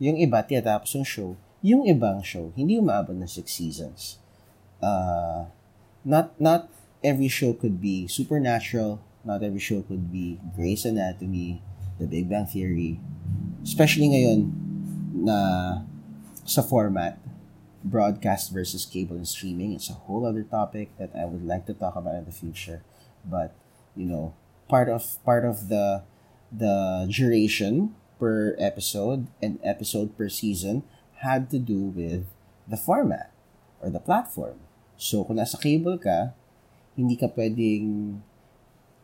Yung 0.01 0.17
iba, 0.21 0.41
tiyatapos 0.41 0.93
yung 0.97 1.07
show. 1.07 1.31
Yung 1.65 1.89
ibang 1.89 2.21
show, 2.21 2.53
hindi 2.57 2.77
umaabot 2.77 3.17
ng 3.17 3.29
six 3.29 3.57
seasons. 3.57 4.21
Uh, 4.85 5.49
not, 6.05 6.37
not 6.37 6.69
every 7.05 7.29
show 7.29 7.53
could 7.53 7.81
be 7.81 8.09
Supernatural. 8.09 9.05
Not 9.25 9.45
every 9.45 9.61
show 9.61 9.83
could 9.83 10.11
be 10.11 10.41
Grey's 10.57 10.85
Anatomy, 10.85 11.63
The 12.01 12.09
Big 12.09 12.29
Bang 12.29 12.49
Theory. 12.49 12.99
Especially 13.63 14.09
ngayon 14.09 14.53
na 15.13 15.39
sa 16.45 16.61
format 16.65 17.21
broadcast 17.85 18.53
versus 18.53 18.89
cable 18.89 19.17
and 19.17 19.29
streaming. 19.29 19.77
It's 19.77 19.93
a 19.93 19.97
whole 20.09 20.25
other 20.25 20.43
topic 20.43 20.97
that 20.97 21.13
I 21.13 21.29
would 21.29 21.45
like 21.45 21.69
to 21.69 21.77
talk 21.77 21.97
about 21.97 22.17
in 22.17 22.25
the 22.25 22.33
future. 22.33 22.81
But 23.25 23.53
you 23.97 24.09
know, 24.09 24.35
part 24.69 24.89
of 24.89 25.05
part 25.25 25.45
of 25.45 25.69
the 25.69 26.03
the 26.53 27.09
duration 27.09 27.95
per 28.21 28.57
episode 28.59 29.29
and 29.41 29.61
episode 29.65 30.17
per 30.17 30.29
season 30.29 30.85
had 31.25 31.49
to 31.51 31.59
do 31.59 31.93
with 31.93 32.29
the 32.69 32.77
format 32.77 33.33
or 33.81 33.89
the 33.89 34.01
platform. 34.01 34.61
So 34.97 35.25
kung 35.25 35.37
nasa 35.37 35.61
cable 35.61 35.97
ka, 35.97 36.37
hindi 36.95 37.19
ka 37.19 37.31
pwedeng 37.35 38.19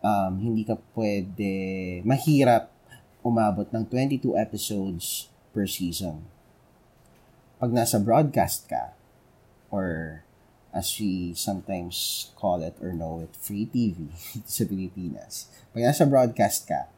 um, 0.00 0.32
hindi 0.40 0.62
ka 0.66 0.78
pwede 0.96 1.52
mahirap 2.06 2.72
umabot 3.20 3.68
ng 3.68 3.84
22 3.88 4.36
episodes 4.36 5.28
per 5.52 5.68
season. 5.68 6.24
Pag 7.60 7.76
nasa 7.76 8.00
broadcast 8.00 8.64
ka, 8.64 8.96
or 9.68 10.20
as 10.72 10.88
we 10.96 11.36
sometimes 11.36 12.30
call 12.38 12.64
it 12.64 12.72
or 12.80 12.96
know 12.96 13.20
it, 13.20 13.36
free 13.36 13.68
TV 13.68 14.08
sa 14.48 14.64
Pilipinas. 14.64 15.52
Pag 15.76 15.92
nasa 15.92 16.08
broadcast 16.08 16.64
ka, 16.64 16.88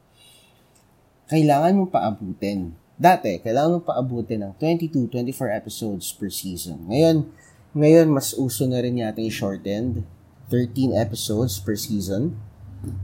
kailangan 1.26 1.74
mong 1.74 1.90
paabutin. 1.90 2.76
Dati, 2.94 3.42
kailangan 3.42 3.82
mong 3.82 3.88
paabutin 3.88 4.46
ng 4.46 4.54
22, 4.60 5.10
24 5.10 5.58
episodes 5.58 6.14
per 6.14 6.30
season. 6.30 6.86
Ngayon, 6.86 7.26
ngayon 7.74 8.06
mas 8.12 8.36
uso 8.36 8.68
na 8.68 8.78
rin 8.78 9.00
yata 9.00 9.18
yung 9.18 9.34
shortened 9.34 10.06
13 10.52 10.92
episodes 10.92 11.56
per 11.56 11.72
season. 11.72 12.36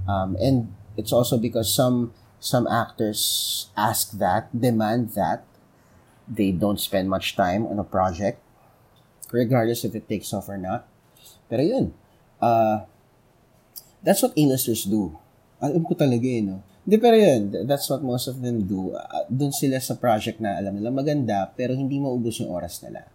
Um, 0.04 0.36
and 0.36 0.68
it's 1.00 1.16
also 1.16 1.40
because 1.40 1.72
some 1.72 2.12
some 2.36 2.68
actors 2.68 3.72
ask 3.72 4.12
that, 4.20 4.52
demand 4.52 5.16
that. 5.16 5.48
They 6.28 6.52
don't 6.52 6.76
spend 6.76 7.08
much 7.08 7.40
time 7.40 7.64
on 7.64 7.80
a 7.80 7.88
project, 7.88 8.36
regardless 9.32 9.80
if 9.88 9.96
it 9.96 10.12
takes 10.12 10.28
off 10.36 10.52
or 10.52 10.60
not. 10.60 10.84
Pero 11.48 11.64
yun, 11.64 11.96
uh, 12.36 12.84
that's 14.04 14.20
what 14.20 14.36
A-listers 14.36 14.84
do. 14.84 15.16
Alam 15.56 15.88
ko 15.88 15.96
talaga 15.96 16.28
eh, 16.28 16.44
no? 16.44 16.60
Hindi, 16.84 16.96
pero 17.00 17.16
yun, 17.16 17.64
that's 17.64 17.88
what 17.88 18.04
most 18.04 18.28
of 18.28 18.44
them 18.44 18.68
do. 18.68 18.92
Uh, 18.92 19.24
Doon 19.32 19.56
sila 19.56 19.80
sa 19.80 19.96
project 19.96 20.36
na 20.36 20.60
alam 20.60 20.76
nila 20.76 20.92
maganda, 20.92 21.48
pero 21.56 21.72
hindi 21.72 21.96
maubos 21.96 22.44
yung 22.44 22.52
oras 22.52 22.84
nila. 22.84 23.08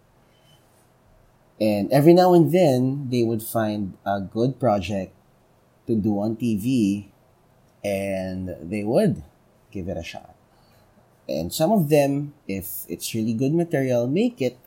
And 1.60 1.90
every 1.92 2.14
now 2.14 2.34
and 2.34 2.52
then, 2.52 3.10
they 3.10 3.22
would 3.22 3.42
find 3.42 3.96
a 4.04 4.20
good 4.20 4.58
project 4.58 5.14
to 5.86 5.94
do 5.94 6.18
on 6.18 6.36
TV, 6.36 7.06
and 7.84 8.56
they 8.60 8.82
would 8.82 9.22
give 9.70 9.88
it 9.88 9.96
a 9.96 10.02
shot. 10.02 10.34
And 11.28 11.52
some 11.52 11.72
of 11.72 11.88
them, 11.88 12.34
if 12.48 12.84
it's 12.88 13.14
really 13.14 13.34
good 13.34 13.54
material, 13.54 14.06
make 14.06 14.42
it 14.42 14.58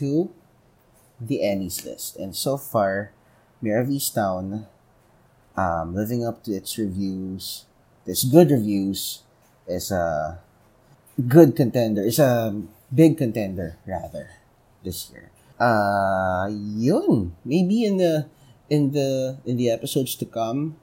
to 0.00 0.30
the 1.20 1.44
Annie's 1.44 1.84
list. 1.84 2.16
And 2.16 2.34
so 2.34 2.56
far, 2.56 3.12
Mare 3.60 3.80
of 3.80 3.88
Easttown, 3.88 4.66
um, 5.56 5.94
living 5.94 6.24
up 6.24 6.42
to 6.44 6.52
its 6.52 6.78
reviews, 6.78 7.66
its 8.06 8.24
good 8.24 8.50
reviews, 8.50 9.22
is 9.68 9.90
a 9.90 10.40
good 11.28 11.54
contender. 11.54 12.02
Is 12.02 12.18
a 12.18 12.62
big 12.92 13.18
contender 13.18 13.76
rather 13.86 14.30
this 14.82 15.10
year. 15.12 15.30
Uh, 15.60 16.48
yun. 16.50 17.36
Maybe 17.44 17.84
in 17.84 17.98
the 17.98 18.26
in 18.70 18.92
the 18.92 19.38
in 19.44 19.56
the 19.56 19.68
episodes 19.70 20.16
to 20.16 20.24
come. 20.24 20.76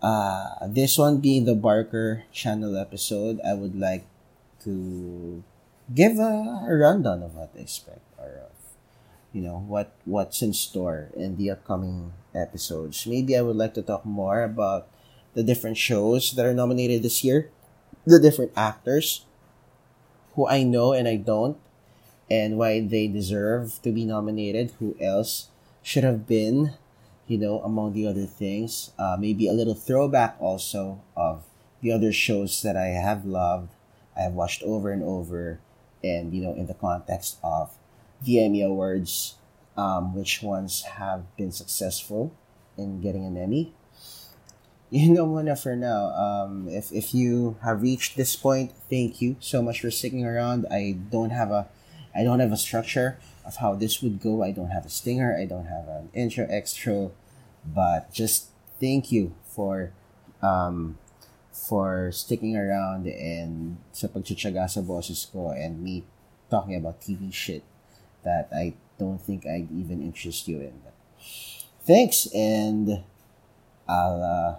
Uh, 0.00 0.68
this 0.68 0.98
one 0.98 1.18
being 1.18 1.44
the 1.46 1.56
Barker 1.56 2.24
channel 2.30 2.76
episode, 2.76 3.40
I 3.40 3.54
would 3.54 3.74
like 3.74 4.04
to 4.62 5.42
give 5.94 6.18
a, 6.18 6.64
a 6.68 6.74
rundown 6.76 7.22
of 7.22 7.34
what 7.34 7.50
I 7.56 7.60
expect 7.60 8.04
or 8.20 8.48
of 8.48 8.56
you 9.32 9.40
know 9.40 9.64
what 9.66 9.92
what's 10.04 10.42
in 10.42 10.52
store 10.52 11.08
in 11.16 11.36
the 11.36 11.50
upcoming 11.50 12.12
episodes. 12.34 13.06
Maybe 13.06 13.36
I 13.36 13.42
would 13.42 13.56
like 13.56 13.74
to 13.74 13.82
talk 13.82 14.04
more 14.04 14.44
about 14.44 14.86
the 15.34 15.42
different 15.42 15.76
shows 15.76 16.32
that 16.36 16.46
are 16.46 16.54
nominated 16.54 17.02
this 17.02 17.24
year, 17.24 17.50
the 18.06 18.20
different 18.20 18.52
actors 18.56 19.24
who 20.34 20.46
I 20.46 20.62
know 20.62 20.92
and 20.92 21.08
I 21.08 21.16
don't, 21.16 21.56
and 22.30 22.56
why 22.56 22.80
they 22.80 23.08
deserve 23.08 23.80
to 23.82 23.92
be 23.92 24.04
nominated. 24.04 24.72
Who 24.78 24.96
else 25.00 25.48
should 25.82 26.04
have 26.04 26.26
been, 26.26 26.74
you 27.26 27.38
know, 27.38 27.60
among 27.60 27.92
the 27.92 28.06
other 28.06 28.26
things. 28.26 28.92
Uh, 28.98 29.16
maybe 29.18 29.48
a 29.48 29.52
little 29.52 29.74
throwback 29.74 30.36
also 30.40 31.02
of 31.16 31.44
the 31.82 31.92
other 31.92 32.12
shows 32.12 32.62
that 32.62 32.76
I 32.76 32.86
have 32.96 33.26
loved, 33.26 33.70
I 34.16 34.22
have 34.22 34.32
watched 34.32 34.62
over 34.62 34.90
and 34.90 35.02
over, 35.02 35.60
and 36.02 36.32
you 36.32 36.42
know, 36.42 36.54
in 36.54 36.66
the 36.66 36.74
context 36.74 37.38
of 37.44 37.72
the 38.22 38.42
Emmy 38.42 38.62
Awards, 38.62 39.34
um, 39.76 40.14
which 40.14 40.42
ones 40.42 40.82
have 40.96 41.36
been 41.36 41.52
successful 41.52 42.32
in 42.78 43.02
getting 43.02 43.26
an 43.26 43.36
Emmy. 43.36 43.74
You 44.90 45.10
know, 45.10 45.26
Mona, 45.26 45.56
for 45.56 45.74
now. 45.74 46.06
Um, 46.14 46.68
if 46.68 46.92
if 46.92 47.12
you 47.12 47.56
have 47.62 47.82
reached 47.82 48.16
this 48.16 48.36
point, 48.36 48.72
thank 48.88 49.20
you 49.20 49.36
so 49.40 49.60
much 49.60 49.80
for 49.80 49.90
sticking 49.90 50.24
around. 50.24 50.66
I 50.70 50.96
don't 51.10 51.30
have 51.30 51.50
a, 51.50 51.68
I 52.14 52.22
don't 52.22 52.40
have 52.40 52.52
a 52.52 52.56
structure 52.56 53.18
of 53.44 53.56
how 53.56 53.74
this 53.74 54.02
would 54.02 54.20
go. 54.20 54.42
I 54.42 54.52
don't 54.52 54.70
have 54.70 54.86
a 54.86 54.90
stinger. 54.90 55.36
I 55.36 55.46
don't 55.46 55.66
have 55.66 55.88
an 55.88 56.10
intro 56.14 56.46
extra, 56.48 57.10
but 57.66 58.12
just 58.12 58.48
thank 58.80 59.10
you 59.10 59.34
for, 59.44 59.92
um, 60.40 60.98
for 61.52 62.12
sticking 62.12 62.56
around 62.56 63.06
and 63.06 63.78
sa 63.92 64.06
pagtsatsaga 64.06 64.70
sa 64.70 64.80
boses 64.80 65.26
ko 65.26 65.50
and 65.50 65.82
me 65.82 66.04
talking 66.50 66.76
about 66.76 67.00
TV 67.00 67.32
shit 67.32 67.62
that 68.22 68.48
I 68.54 68.74
don't 68.98 69.20
think 69.20 69.46
I'd 69.46 69.70
even 69.74 70.02
interest 70.02 70.46
you 70.46 70.60
in. 70.60 70.80
But 70.84 70.94
thanks, 71.82 72.26
and 72.32 73.02
I'll 73.88 74.22
uh, 74.22 74.54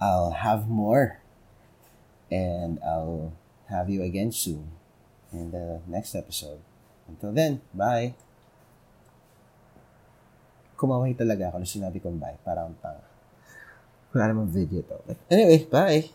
I'll 0.00 0.32
have 0.32 0.68
more, 0.68 1.20
and 2.30 2.80
I'll 2.84 3.32
have 3.68 3.88
you 3.88 4.02
again 4.02 4.32
soon 4.32 4.76
in 5.32 5.50
the 5.50 5.80
next 5.86 6.14
episode. 6.14 6.60
Until 7.08 7.32
then, 7.32 7.62
bye. 7.74 8.14
Kumaway 10.76 11.16
talaga 11.16 11.48
ako 11.48 11.62
nung 11.62 11.70
sinabi 11.70 11.98
kong 12.02 12.20
bye. 12.20 12.36
Para 12.44 12.66
akong 12.66 12.78
tanga. 12.82 13.04
Wala 14.12 14.32
namang 14.32 14.52
video 14.52 14.82
to. 14.84 14.96
Anyway, 15.32 15.64
bye. 15.70 16.08